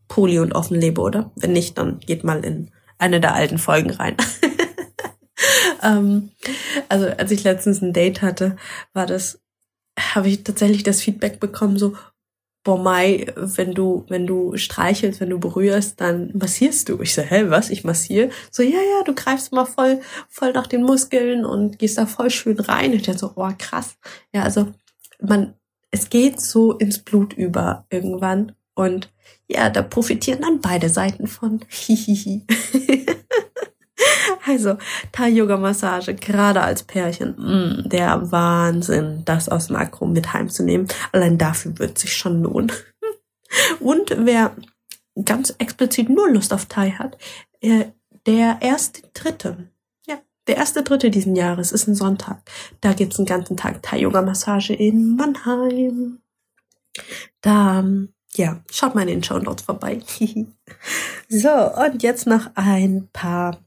poly 0.09 0.39
und 0.39 0.55
offen 0.55 0.81
lebe, 0.81 1.01
oder? 1.01 1.31
Wenn 1.37 1.53
nicht, 1.53 1.79
dann 1.79 2.01
geht 2.01 2.25
mal 2.25 2.45
in 2.45 2.71
eine 2.99 3.21
der 3.21 3.35
alten 3.35 3.59
Folgen 3.59 3.91
rein. 3.91 4.17
ähm, 5.83 6.31
also 6.89 7.07
als 7.07 7.31
ich 7.31 7.45
letztens 7.45 7.83
ein 7.83 7.93
Date 7.93 8.23
hatte, 8.23 8.57
war 8.93 9.07
das, 9.07 9.41
habe 9.99 10.29
ich 10.29 10.45
tatsächlich 10.45 10.83
das 10.83 11.03
Feedback 11.03 11.41
bekommen, 11.41 11.79
so, 11.79 11.95
Mai, 12.77 13.27
wenn 13.37 13.73
du, 13.73 14.05
wenn 14.09 14.27
du 14.27 14.57
streichelst, 14.57 15.21
wenn 15.21 15.31
du 15.31 15.39
berührst, 15.39 16.01
dann 16.01 16.31
massierst 16.35 16.89
du. 16.89 17.01
Ich 17.01 17.15
so, 17.15 17.23
hä, 17.23 17.45
was? 17.49 17.71
Ich 17.71 17.85
massiere? 17.85 18.31
So, 18.51 18.63
ja, 18.63 18.79
ja, 18.79 19.05
du 19.05 19.15
greifst 19.15 19.53
mal 19.53 19.65
voll, 19.65 20.01
voll 20.29 20.53
nach 20.53 20.67
den 20.67 20.83
Muskeln 20.83 21.45
und 21.45 21.79
gehst 21.79 21.99
da 21.99 22.07
voll 22.07 22.31
schön 22.31 22.61
rein. 22.61 22.93
Und 22.93 23.07
dachte 23.07 23.19
so, 23.19 23.33
oh, 23.37 23.51
krass. 23.57 23.97
Ja, 24.33 24.43
also, 24.43 24.69
man, 25.21 25.55
es 25.91 26.11
geht 26.11 26.41
so 26.41 26.73
ins 26.73 26.99
Blut 26.99 27.33
über 27.33 27.87
irgendwann. 27.91 28.53
Und 28.75 29.11
ja, 29.49 29.71
da 29.71 29.83
profitieren 29.83 30.43
dann 30.43 30.61
beide 30.61 30.89
Seiten 30.89 31.27
von. 31.27 31.61
Hihihi. 31.69 32.45
Also, 34.47 34.79
Thai-Yoga-Massage, 35.13 36.15
gerade 36.15 36.63
als 36.63 36.83
Pärchen, 36.83 37.35
mh, 37.37 37.45
mm, 37.45 37.89
der 37.89 38.33
Wahnsinn, 38.33 39.23
das 39.25 39.49
aus 39.49 39.67
dem 39.67 39.77
Akro 39.77 40.07
mit 40.07 40.33
heimzunehmen. 40.33 40.89
Allein 41.13 41.39
dafür 41.39 41.79
wird 41.79 41.99
sich 41.99 42.17
schon 42.17 42.43
lohnen. 42.43 42.73
Und 43.81 44.15
wer 44.17 44.55
ganz 45.25 45.55
explizit 45.59 46.09
nur 46.09 46.31
Lust 46.31 46.53
auf 46.53 46.67
Thai 46.67 46.93
hat, 46.93 47.19
äh, 47.61 47.87
der 48.27 48.59
erste 48.61 49.03
Dritte, 49.15 49.71
ja, 50.07 50.19
der 50.47 50.57
erste 50.57 50.83
Dritte 50.83 51.11
diesen 51.11 51.35
Jahres 51.35 51.73
ist 51.73 51.87
ein 51.87 51.95
Sonntag. 51.95 52.41
Da 52.81 52.93
gibt's 52.93 53.19
einen 53.19 53.27
ganzen 53.27 53.57
Tag 53.57 53.83
Thai-Yoga-Massage 53.83 54.75
in 54.75 55.17
Mannheim. 55.17 56.19
Da, 57.41 57.85
ja, 58.35 58.61
schaut 58.71 58.95
mal 58.95 59.03
in 59.03 59.09
den 59.09 59.23
Show 59.23 59.39
Notes 59.39 59.65
vorbei. 59.65 60.01
so, 61.29 61.49
und 61.49 62.03
jetzt 62.03 62.27
noch 62.27 62.51
ein 62.55 63.09
paar 63.13 63.59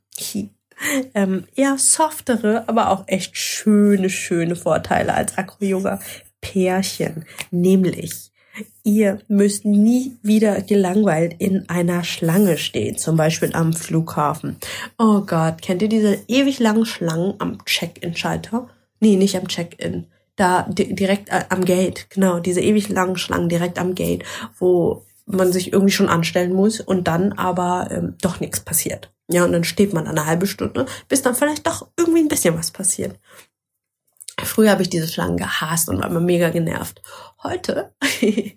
ähm, 1.13 1.45
eher 1.55 1.77
softere, 1.77 2.67
aber 2.67 2.89
auch 2.89 3.03
echt 3.07 3.37
schöne, 3.37 4.09
schöne 4.09 4.55
Vorteile 4.55 5.13
als 5.13 5.37
Acro-Yoga-Pärchen. 5.37 7.25
Nämlich, 7.51 8.31
ihr 8.83 9.19
müsst 9.27 9.65
nie 9.65 10.17
wieder 10.21 10.61
gelangweilt 10.61 11.35
in 11.39 11.69
einer 11.69 12.03
Schlange 12.03 12.57
stehen, 12.57 12.97
zum 12.97 13.17
Beispiel 13.17 13.51
am 13.53 13.73
Flughafen. 13.73 14.57
Oh 14.97 15.21
Gott, 15.21 15.61
kennt 15.61 15.81
ihr 15.81 15.89
diese 15.89 16.19
ewig 16.27 16.59
langen 16.59 16.85
Schlangen 16.85 17.35
am 17.39 17.63
Check-in-Schalter? 17.65 18.69
Nee, 18.99 19.15
nicht 19.15 19.35
am 19.37 19.47
Check-in. 19.47 20.07
Da 20.35 20.65
direkt 20.69 21.29
äh, 21.29 21.43
am 21.49 21.65
Gate, 21.65 22.09
genau, 22.09 22.39
diese 22.39 22.61
ewig 22.61 22.89
langen 22.89 23.17
Schlangen 23.17 23.49
direkt 23.49 23.77
am 23.77 23.95
Gate, 23.95 24.23
wo 24.57 25.05
man 25.25 25.51
sich 25.51 25.71
irgendwie 25.71 25.91
schon 25.91 26.09
anstellen 26.09 26.53
muss 26.53 26.79
und 26.79 27.07
dann 27.07 27.33
aber 27.33 27.89
ähm, 27.91 28.15
doch 28.21 28.39
nichts 28.39 28.59
passiert. 28.59 29.11
Ja, 29.31 29.45
und 29.45 29.51
dann 29.51 29.63
steht 29.63 29.93
man 29.93 30.07
eine 30.07 30.25
halbe 30.25 30.47
Stunde, 30.47 30.85
bis 31.07 31.21
dann 31.21 31.35
vielleicht 31.35 31.65
doch 31.65 31.87
irgendwie 31.97 32.21
ein 32.21 32.27
bisschen 32.27 32.57
was 32.57 32.71
passiert. 32.71 33.19
Früher 34.43 34.71
habe 34.71 34.81
ich 34.81 34.89
diese 34.89 35.07
Schlangen 35.07 35.37
gehasst 35.37 35.89
und 35.89 35.99
war 35.99 36.09
immer 36.09 36.19
mega 36.19 36.49
genervt. 36.49 37.01
Heute 37.43 37.93
äh, 38.21 38.53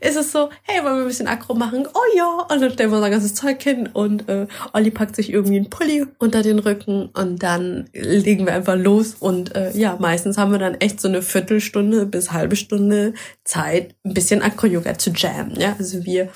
ist 0.00 0.16
es 0.16 0.32
so, 0.32 0.50
hey, 0.62 0.82
wollen 0.82 0.96
wir 0.96 1.02
ein 1.02 1.08
bisschen 1.08 1.28
Akro 1.28 1.54
machen? 1.54 1.86
Oh 1.92 2.16
ja, 2.16 2.46
und 2.50 2.60
dann 2.60 2.72
stellen 2.72 2.90
wir 2.90 2.96
unser 2.96 3.10
ganzes 3.10 3.34
Zeug 3.34 3.62
hin 3.62 3.88
und 3.92 4.28
äh, 4.28 4.46
Olli 4.72 4.90
packt 4.90 5.16
sich 5.16 5.32
irgendwie 5.32 5.56
einen 5.56 5.70
Pulli 5.70 6.06
unter 6.18 6.42
den 6.42 6.58
Rücken 6.58 7.10
und 7.14 7.42
dann 7.42 7.88
legen 7.92 8.46
wir 8.46 8.54
einfach 8.54 8.76
los 8.76 9.14
und 9.18 9.54
äh, 9.54 9.76
ja, 9.76 9.96
meistens 9.98 10.38
haben 10.38 10.52
wir 10.52 10.58
dann 10.58 10.74
echt 10.74 11.00
so 11.00 11.08
eine 11.08 11.22
Viertelstunde 11.22 12.06
bis 12.06 12.32
halbe 12.32 12.56
Stunde 12.56 13.14
Zeit, 13.44 13.94
ein 14.04 14.14
bisschen 14.14 14.42
Akro-Yoga 14.42 14.98
zu 14.98 15.10
jammen. 15.10 15.58
Ja, 15.58 15.76
also 15.78 16.04
wir 16.04 16.30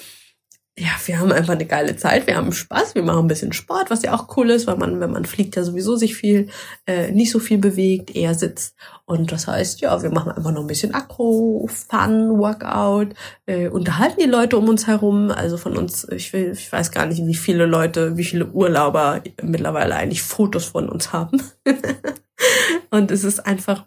ja, 0.79 0.91
wir 1.07 1.19
haben 1.19 1.33
einfach 1.33 1.55
eine 1.55 1.67
geile 1.67 1.97
Zeit, 1.97 2.27
wir 2.29 2.37
haben 2.37 2.53
Spaß, 2.53 2.95
wir 2.95 3.03
machen 3.03 3.25
ein 3.25 3.29
bisschen 3.29 3.53
Sport, 3.53 3.91
was 3.91 4.03
ja 4.03 4.15
auch 4.15 4.37
cool 4.37 4.51
ist, 4.51 4.67
weil 4.69 4.77
man, 4.77 5.01
wenn 5.01 5.11
man 5.11 5.25
fliegt, 5.25 5.57
ja 5.57 5.65
sowieso 5.65 5.97
sich 5.97 6.15
viel, 6.15 6.49
äh, 6.87 7.11
nicht 7.11 7.33
so 7.33 7.41
viel 7.41 7.59
bewegt, 7.59 8.15
eher 8.15 8.35
sitzt. 8.35 8.77
Und 9.05 9.33
das 9.33 9.49
heißt, 9.49 9.81
ja, 9.81 10.03
wir 10.03 10.11
machen 10.11 10.31
einfach 10.31 10.53
noch 10.53 10.61
ein 10.61 10.67
bisschen 10.69 10.95
Akro, 10.95 11.69
Fun, 11.69 12.39
Workout, 12.39 13.15
äh, 13.47 13.69
unterhalten 13.69 14.21
die 14.21 14.29
Leute 14.29 14.57
um 14.57 14.69
uns 14.69 14.87
herum. 14.87 15.31
Also 15.33 15.57
von 15.57 15.77
uns, 15.77 16.07
ich 16.11 16.33
will, 16.33 16.53
ich 16.53 16.71
weiß 16.71 16.93
gar 16.93 17.07
nicht, 17.07 17.27
wie 17.27 17.35
viele 17.35 17.67
Leute, 17.67 18.17
wie 18.17 18.25
viele 18.25 18.47
Urlauber 18.47 19.23
mittlerweile 19.43 19.97
eigentlich 19.97 20.23
Fotos 20.23 20.67
von 20.67 20.89
uns 20.89 21.13
haben. 21.13 21.43
Und 22.91 23.11
es 23.11 23.25
ist 23.25 23.41
einfach 23.41 23.87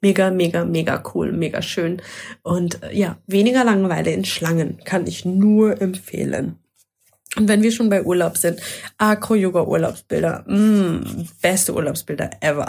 mega, 0.00 0.30
mega, 0.30 0.64
mega 0.64 1.02
cool, 1.14 1.32
mega 1.32 1.62
schön. 1.62 2.02
Und 2.42 2.82
äh, 2.82 2.94
ja, 2.96 3.18
weniger 3.26 3.64
Langeweile 3.64 4.10
in 4.10 4.24
Schlangen 4.24 4.78
kann 4.84 5.06
ich 5.06 5.24
nur 5.24 5.80
empfehlen. 5.80 6.56
Und 7.36 7.48
wenn 7.48 7.62
wir 7.62 7.70
schon 7.70 7.90
bei 7.90 8.02
Urlaub 8.02 8.36
sind, 8.36 8.60
Acro-Yoga-Urlaubsbilder, 8.98 10.44
mm, 10.48 11.28
beste 11.40 11.74
Urlaubsbilder 11.74 12.30
ever. 12.40 12.66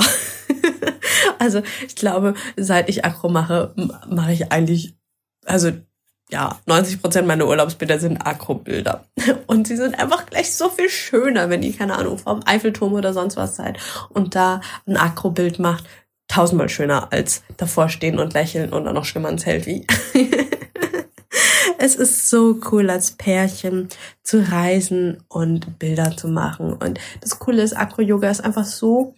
also 1.39 1.63
ich 1.85 1.95
glaube, 1.95 2.35
seit 2.57 2.87
ich 2.87 3.03
Acro 3.03 3.29
mache, 3.29 3.73
mache 4.07 4.33
ich 4.33 4.51
eigentlich, 4.51 4.95
also 5.45 5.71
ja, 6.29 6.59
90 6.65 7.01
Prozent 7.01 7.27
meiner 7.27 7.47
Urlaubsbilder 7.47 7.99
sind 7.99 8.17
Akro-Bilder. 8.17 9.05
Und 9.47 9.67
sie 9.67 9.75
sind 9.75 9.99
einfach 9.99 10.27
gleich 10.27 10.55
so 10.55 10.69
viel 10.69 10.89
schöner, 10.89 11.49
wenn 11.49 11.63
ihr, 11.63 11.73
keine 11.73 11.95
Ahnung, 11.95 12.19
vom 12.19 12.41
Eiffelturm 12.45 12.93
oder 12.93 13.13
sonst 13.13 13.35
was 13.35 13.55
seid 13.55 13.77
und 14.09 14.35
da 14.35 14.61
ein 14.87 14.95
Akro-Bild 14.95 15.59
macht 15.59 15.85
tausendmal 16.31 16.69
schöner 16.69 17.11
als 17.11 17.43
davor 17.57 17.89
stehen 17.89 18.19
und 18.19 18.33
lächeln 18.33 18.71
und 18.73 18.85
dann 18.85 18.95
noch 18.95 19.05
schlimmer 19.05 19.29
ins 19.29 19.43
Zelt 19.43 19.65
wie. 19.65 19.85
es 21.77 21.95
ist 21.95 22.29
so 22.29 22.59
cool, 22.71 22.89
als 22.89 23.11
Pärchen 23.11 23.89
zu 24.23 24.51
reisen 24.51 25.23
und 25.27 25.77
Bilder 25.77 26.15
zu 26.15 26.27
machen. 26.27 26.73
Und 26.73 26.99
das 27.19 27.37
Coole 27.39 27.61
ist, 27.61 27.73
Acro-Yoga 27.73 28.29
ist 28.29 28.43
einfach 28.43 28.65
so, 28.65 29.13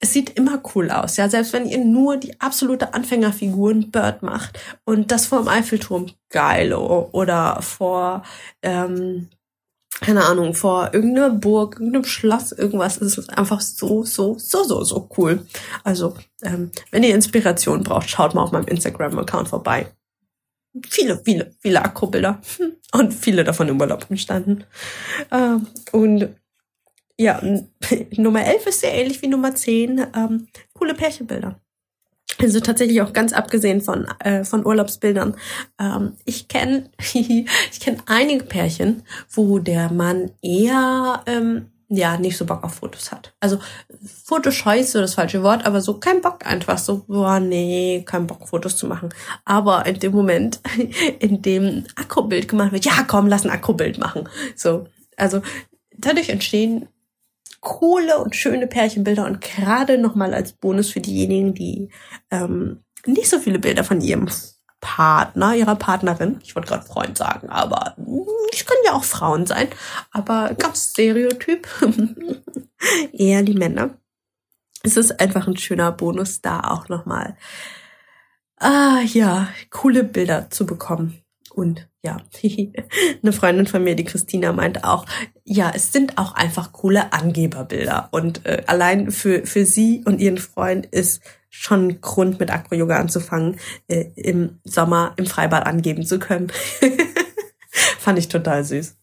es 0.00 0.12
sieht 0.12 0.36
immer 0.36 0.60
cool 0.74 0.90
aus. 0.90 1.16
Ja, 1.16 1.28
selbst 1.28 1.52
wenn 1.52 1.66
ihr 1.66 1.84
nur 1.84 2.16
die 2.16 2.40
absolute 2.40 2.94
Anfängerfiguren 2.94 3.90
Bird 3.90 4.22
macht 4.22 4.58
und 4.84 5.10
das 5.10 5.26
vor 5.26 5.40
dem 5.40 5.48
Eiffelturm 5.48 6.06
geil 6.30 6.74
oder 6.74 7.60
vor 7.62 8.22
ähm, 8.62 9.30
keine 10.00 10.24
Ahnung, 10.24 10.54
vor 10.54 10.90
irgendeiner 10.92 11.30
Burg, 11.30 11.76
irgendeinem 11.78 12.04
Schloss, 12.04 12.52
irgendwas. 12.52 13.00
Es 13.00 13.18
ist 13.18 13.30
einfach 13.30 13.60
so, 13.60 14.04
so, 14.04 14.36
so, 14.38 14.64
so, 14.64 14.82
so 14.84 15.08
cool. 15.16 15.46
Also, 15.82 16.14
ähm, 16.42 16.70
wenn 16.90 17.02
ihr 17.02 17.14
Inspiration 17.14 17.82
braucht, 17.82 18.10
schaut 18.10 18.34
mal 18.34 18.42
auf 18.42 18.52
meinem 18.52 18.66
Instagram-Account 18.66 19.48
vorbei. 19.48 19.86
Viele, 20.88 21.20
viele, 21.24 21.54
viele 21.60 21.82
Akrobilder 21.84 22.40
und 22.92 23.14
viele 23.14 23.44
davon 23.44 23.68
im 23.68 23.80
Urlaub 23.80 24.06
entstanden. 24.10 24.64
Ähm, 25.30 25.68
und 25.92 26.28
ja, 27.16 27.40
Nummer 28.16 28.44
11 28.44 28.66
ist 28.66 28.80
sehr 28.80 28.94
ähnlich 28.94 29.22
wie 29.22 29.28
Nummer 29.28 29.54
10. 29.54 30.06
Ähm, 30.14 30.48
coole 30.72 30.94
Pärchenbilder. 30.94 31.60
Also 32.40 32.60
tatsächlich 32.60 33.00
auch 33.02 33.12
ganz 33.12 33.32
abgesehen 33.32 33.80
von, 33.80 34.06
äh, 34.20 34.44
von 34.44 34.66
Urlaubsbildern. 34.66 35.36
Ähm, 35.80 36.14
ich 36.24 36.48
kenne 36.48 36.90
ich 36.98 37.80
kenn 37.80 38.02
einige 38.06 38.44
Pärchen, 38.44 39.02
wo 39.30 39.58
der 39.58 39.92
Mann 39.92 40.30
eher 40.42 41.22
ähm, 41.26 41.70
ja 41.88 42.16
nicht 42.16 42.36
so 42.36 42.46
Bock 42.46 42.64
auf 42.64 42.74
Fotos 42.76 43.12
hat. 43.12 43.34
Also 43.40 43.58
Fotoscheu 44.24 44.78
ist 44.78 44.92
so 44.92 45.00
das 45.00 45.14
falsche 45.14 45.42
Wort, 45.42 45.66
aber 45.66 45.80
so 45.80 45.98
kein 45.98 46.20
Bock 46.20 46.46
einfach 46.46 46.78
so, 46.78 47.04
boah, 47.06 47.40
nee, 47.40 48.02
kein 48.06 48.26
Bock 48.26 48.48
Fotos 48.48 48.76
zu 48.76 48.86
machen. 48.86 49.10
Aber 49.44 49.86
in 49.86 49.98
dem 49.98 50.12
Moment, 50.12 50.60
in 51.18 51.42
dem 51.42 51.84
Akrobild 51.96 52.48
gemacht 52.48 52.72
wird, 52.72 52.84
ja 52.84 53.04
komm, 53.06 53.28
lass 53.28 53.44
ein 53.44 53.50
Akrobild 53.50 53.98
machen. 53.98 54.28
So, 54.56 54.86
also 55.16 55.42
dadurch 55.96 56.28
entstehen 56.28 56.88
coole 57.64 58.18
und 58.18 58.36
schöne 58.36 58.68
Pärchenbilder 58.68 59.26
und 59.26 59.40
gerade 59.40 59.98
nochmal 59.98 60.34
als 60.34 60.52
Bonus 60.52 60.90
für 60.90 61.00
diejenigen, 61.00 61.54
die 61.54 61.90
ähm, 62.30 62.84
nicht 63.06 63.28
so 63.28 63.40
viele 63.40 63.58
Bilder 63.58 63.82
von 63.82 64.00
ihrem 64.00 64.28
Partner, 64.80 65.56
ihrer 65.56 65.76
Partnerin, 65.76 66.38
ich 66.42 66.54
wollte 66.54 66.68
gerade 66.68 66.86
Freund 66.86 67.16
sagen, 67.16 67.48
aber 67.48 67.96
ich 68.52 68.66
können 68.66 68.82
ja 68.84 68.92
auch 68.92 69.04
Frauen 69.04 69.46
sein, 69.46 69.68
aber 70.12 70.54
ganz 70.54 70.90
Stereotyp, 70.90 71.66
eher 73.12 73.42
die 73.42 73.54
Männer. 73.54 73.98
Es 74.82 74.98
ist 74.98 75.18
einfach 75.18 75.48
ein 75.48 75.56
schöner 75.56 75.90
Bonus, 75.90 76.42
da 76.42 76.60
auch 76.60 76.90
nochmal 76.90 77.36
ah 78.58 79.00
ja, 79.00 79.48
coole 79.70 80.04
Bilder 80.04 80.50
zu 80.50 80.66
bekommen. 80.66 81.23
Und 81.54 81.88
ja, 82.02 82.18
eine 83.22 83.32
Freundin 83.32 83.66
von 83.66 83.82
mir, 83.82 83.94
die 83.94 84.04
Christina, 84.04 84.52
meint 84.52 84.84
auch, 84.84 85.06
ja, 85.44 85.72
es 85.74 85.92
sind 85.92 86.18
auch 86.18 86.34
einfach 86.34 86.72
coole 86.72 87.12
Angeberbilder. 87.12 88.08
Und 88.10 88.44
äh, 88.44 88.62
allein 88.66 89.10
für, 89.10 89.46
für 89.46 89.64
sie 89.64 90.02
und 90.04 90.20
ihren 90.20 90.38
Freund 90.38 90.86
ist 90.86 91.22
schon 91.50 92.00
Grund, 92.00 92.40
mit 92.40 92.50
Acro-Yoga 92.50 92.96
anzufangen, 92.96 93.60
äh, 93.86 94.06
im 94.16 94.58
Sommer 94.64 95.14
im 95.16 95.26
Freibad 95.26 95.66
angeben 95.66 96.04
zu 96.04 96.18
können. 96.18 96.50
Fand 97.98 98.18
ich 98.18 98.28
total 98.28 98.64
süß. 98.64 98.96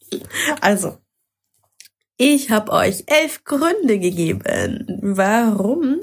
Also, 0.60 0.98
ich 2.18 2.52
habe 2.52 2.72
euch 2.74 3.06
elf 3.08 3.46
Gründe 3.46 3.98
gegeben, 3.98 4.44
warum 5.02 6.02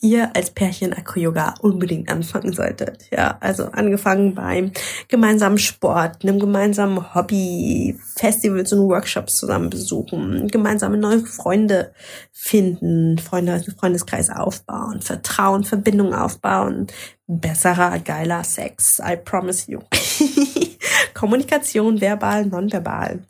ihr 0.00 0.34
als 0.36 0.50
Pärchen 0.50 0.92
Acro-Yoga 0.92 1.54
unbedingt 1.60 2.10
anfangen 2.10 2.52
solltet. 2.52 3.08
Ja, 3.10 3.36
also 3.40 3.64
angefangen 3.64 4.34
beim 4.34 4.72
gemeinsamen 5.08 5.58
Sport, 5.58 6.22
einem 6.22 6.38
gemeinsamen 6.38 7.14
Hobby, 7.14 7.98
Festivals 8.16 8.72
und 8.72 8.88
Workshops 8.88 9.36
zusammen 9.36 9.70
besuchen, 9.70 10.48
gemeinsame 10.48 10.98
neue 10.98 11.20
Freunde 11.26 11.92
finden, 12.32 13.18
Freunde, 13.18 13.64
Freundeskreis 13.78 14.30
aufbauen, 14.30 15.02
Vertrauen, 15.02 15.64
Verbindung 15.64 16.14
aufbauen, 16.14 16.86
besserer, 17.26 17.98
geiler 17.98 18.44
Sex, 18.44 19.00
I 19.04 19.16
promise 19.16 19.70
you. 19.70 19.80
Kommunikation, 21.14 22.00
verbal, 22.00 22.46
nonverbal. 22.46 23.24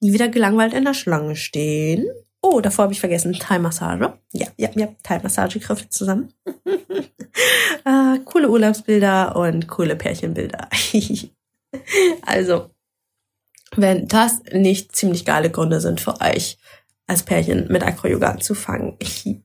Nie 0.00 0.12
wieder 0.12 0.28
gelangweilt 0.28 0.74
in 0.74 0.84
der 0.84 0.94
Schlange 0.94 1.36
stehen 1.36 2.06
Oh, 2.40 2.60
davor 2.60 2.84
habe 2.84 2.92
ich 2.92 3.00
vergessen, 3.00 3.32
Thai-Massage. 3.32 4.12
Ja, 4.32 4.46
ja, 4.56 4.70
ja, 4.74 4.88
Thai-Massage 5.02 5.58
griff 5.58 5.88
zusammen. 5.88 6.32
äh, 7.84 8.18
coole 8.24 8.48
Urlaubsbilder 8.48 9.34
und 9.36 9.66
coole 9.66 9.96
Pärchenbilder. 9.96 10.68
also, 12.22 12.70
wenn 13.76 14.06
das 14.06 14.40
nicht 14.52 14.94
ziemlich 14.94 15.24
geile 15.24 15.50
Gründe 15.50 15.80
sind 15.80 16.00
für 16.00 16.20
euch, 16.20 16.58
als 17.08 17.22
Pärchen 17.22 17.66
mit 17.68 17.82
Acro-Yoga 17.82 18.28
anzufangen. 18.28 18.96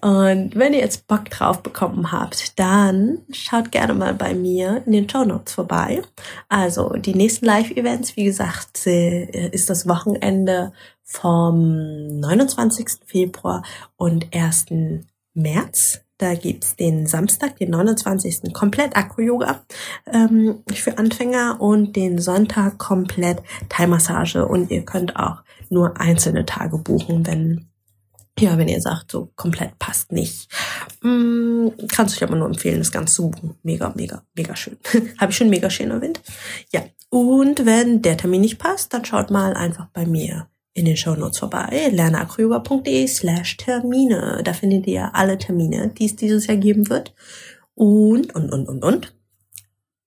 Und 0.00 0.54
wenn 0.54 0.74
ihr 0.74 0.80
jetzt 0.80 1.08
Bock 1.08 1.30
drauf 1.30 1.62
bekommen 1.62 2.12
habt, 2.12 2.58
dann 2.58 3.22
schaut 3.32 3.72
gerne 3.72 3.94
mal 3.94 4.14
bei 4.14 4.34
mir 4.34 4.82
in 4.86 4.92
den 4.92 5.08
Show 5.08 5.24
Notes 5.24 5.54
vorbei. 5.54 6.02
Also 6.48 6.90
die 6.90 7.14
nächsten 7.14 7.46
Live-Events, 7.46 8.16
wie 8.16 8.24
gesagt, 8.24 8.86
äh, 8.86 9.48
ist 9.48 9.70
das 9.70 9.88
Wochenende 9.88 10.72
vom 11.02 12.20
29. 12.20 13.00
Februar 13.06 13.64
und 13.96 14.26
1. 14.32 14.66
März. 15.32 16.02
Da 16.18 16.34
gibt's 16.34 16.76
den 16.76 17.06
Samstag, 17.06 17.56
den 17.56 17.70
29. 17.70 18.52
komplett 18.52 18.96
Acro-Yoga 18.96 19.62
ähm, 20.12 20.62
für 20.74 20.98
Anfänger 20.98 21.60
und 21.60 21.94
den 21.94 22.18
Sonntag 22.18 22.76
komplett 22.76 23.40
Thai-Massage. 23.68 24.46
Und 24.46 24.70
ihr 24.70 24.84
könnt 24.84 25.16
auch 25.16 25.42
nur 25.70 26.00
einzelne 26.00 26.46
Tage 26.46 26.78
buchen, 26.78 27.26
wenn 27.26 27.68
ja, 28.40 28.56
wenn 28.56 28.68
ihr 28.68 28.80
sagt, 28.80 29.10
so 29.10 29.32
komplett 29.34 29.78
passt 29.78 30.12
nicht. 30.12 30.48
Mm, 31.02 31.68
kannst 31.88 32.16
euch 32.16 32.22
aber 32.22 32.36
nur 32.36 32.46
empfehlen, 32.46 32.78
das 32.78 32.92
Ganze 32.92 33.14
zu 33.14 33.30
buchen. 33.30 33.56
Mega, 33.62 33.92
mega, 33.96 34.22
mega 34.34 34.54
schön. 34.54 34.76
Habe 35.18 35.32
ich 35.32 35.36
schon 35.36 35.50
mega 35.50 35.70
schön 35.70 35.90
erwähnt. 35.90 36.20
Ja. 36.72 36.82
Und 37.10 37.64
wenn 37.64 38.02
der 38.02 38.16
Termin 38.16 38.42
nicht 38.42 38.58
passt, 38.58 38.92
dann 38.92 39.04
schaut 39.04 39.30
mal 39.30 39.54
einfach 39.54 39.88
bei 39.92 40.06
mir 40.06 40.46
in 40.74 40.84
den 40.84 40.96
Shownotes 40.96 41.38
vorbei, 41.38 41.90
lerneacroyoga.de 41.90 43.08
slash 43.08 43.56
Termine. 43.56 44.42
Da 44.44 44.52
findet 44.52 44.86
ihr 44.86 45.14
alle 45.14 45.38
Termine, 45.38 45.88
die 45.88 46.04
es 46.06 46.16
dieses 46.16 46.46
Jahr 46.46 46.58
geben 46.58 46.88
wird. 46.88 47.14
Und, 47.74 48.34
und, 48.34 48.52
und, 48.52 48.68
und, 48.68 48.84
und. 48.84 49.14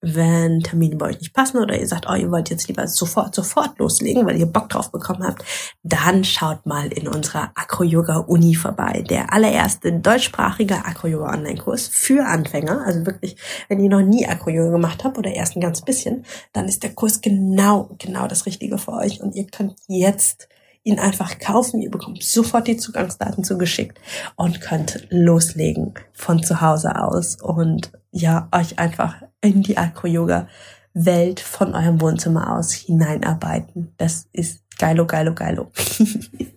Wenn 0.02 0.62
Termine 0.62 0.96
bei 0.96 1.08
euch 1.08 1.20
nicht 1.20 1.34
passen 1.34 1.60
oder 1.60 1.80
ihr 1.80 1.88
sagt, 1.88 2.08
oh, 2.10 2.16
ihr 2.16 2.32
wollt 2.32 2.50
jetzt 2.50 2.68
lieber 2.68 2.88
sofort, 2.88 3.36
sofort 3.36 3.78
loslegen, 3.78 4.26
weil 4.26 4.40
ihr 4.40 4.48
Bock 4.48 4.68
drauf 4.70 4.92
bekommen 4.92 5.24
habt, 5.24 5.46
dann 5.84 6.24
schaut 6.24 6.66
mal 6.66 6.92
in 6.92 7.08
unserer 7.08 7.52
Acro-Yoga-Uni 7.54 8.56
vorbei. 8.56 9.04
Der 9.08 9.32
allererste 9.32 9.94
deutschsprachige 9.94 10.86
Acro-Yoga-Online-Kurs 10.86 11.88
für 11.88 12.26
Anfänger. 12.26 12.84
Also 12.86 13.06
wirklich, 13.06 13.36
wenn 13.70 13.80
ihr 13.80 13.90
noch 13.90 14.02
nie 14.02 14.26
Acro-Yoga 14.26 14.72
gemacht 14.72 15.04
habt 15.04 15.20
oder 15.20 15.32
erst 15.32 15.56
ein 15.56 15.62
ganz 15.62 15.82
bisschen, 15.82 16.26
dann 16.52 16.68
ist 16.68 16.82
der 16.82 16.94
Kurs 16.94 17.22
genau, 17.22 17.96
genau 18.00 18.28
das 18.28 18.48
Richtige 18.48 18.80
für 18.80 18.94
euch 18.94 19.22
und 19.22 19.36
ihr 19.36 19.46
könnt 19.46 19.76
jetzt 19.88 20.48
ihn 20.84 21.00
einfach 21.00 21.40
kaufen. 21.40 21.82
Ihr 21.82 21.92
bekommt 21.92 22.24
sofort 22.24 22.68
die 22.68 22.78
Zugangsdaten 22.78 23.44
zugeschickt 23.44 24.00
und 24.36 24.62
könnt 24.62 25.08
loslegen 25.10 25.94
von 26.14 26.44
zu 26.44 26.62
Hause 26.62 26.96
aus 26.96 27.38
und 27.42 27.92
ja, 28.12 28.50
euch 28.52 28.80
einfach 28.80 29.22
in 29.42 29.62
die 29.62 29.78
Acro-Yoga-Welt 29.78 31.40
von 31.40 31.74
eurem 31.76 32.02
Wohnzimmer 32.02 32.58
aus 32.58 32.72
hineinarbeiten. 32.72 33.94
Das 33.98 34.28
ist 34.34 34.64
geilo, 34.78 35.06
geilo, 35.06 35.34
geilo. 35.34 35.72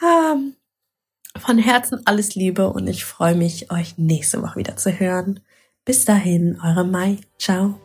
Ähm, 0.00 0.54
von 1.36 1.58
Herzen 1.58 2.02
alles 2.04 2.34
Liebe 2.34 2.70
und 2.70 2.86
ich 2.86 3.04
freue 3.04 3.34
mich, 3.34 3.70
euch 3.70 3.98
nächste 3.98 4.42
Woche 4.42 4.56
wieder 4.56 4.76
zu 4.76 4.90
hören. 4.90 5.40
Bis 5.84 6.04
dahin, 6.04 6.60
eure 6.62 6.84
Mai. 6.84 7.18
Ciao. 7.38 7.80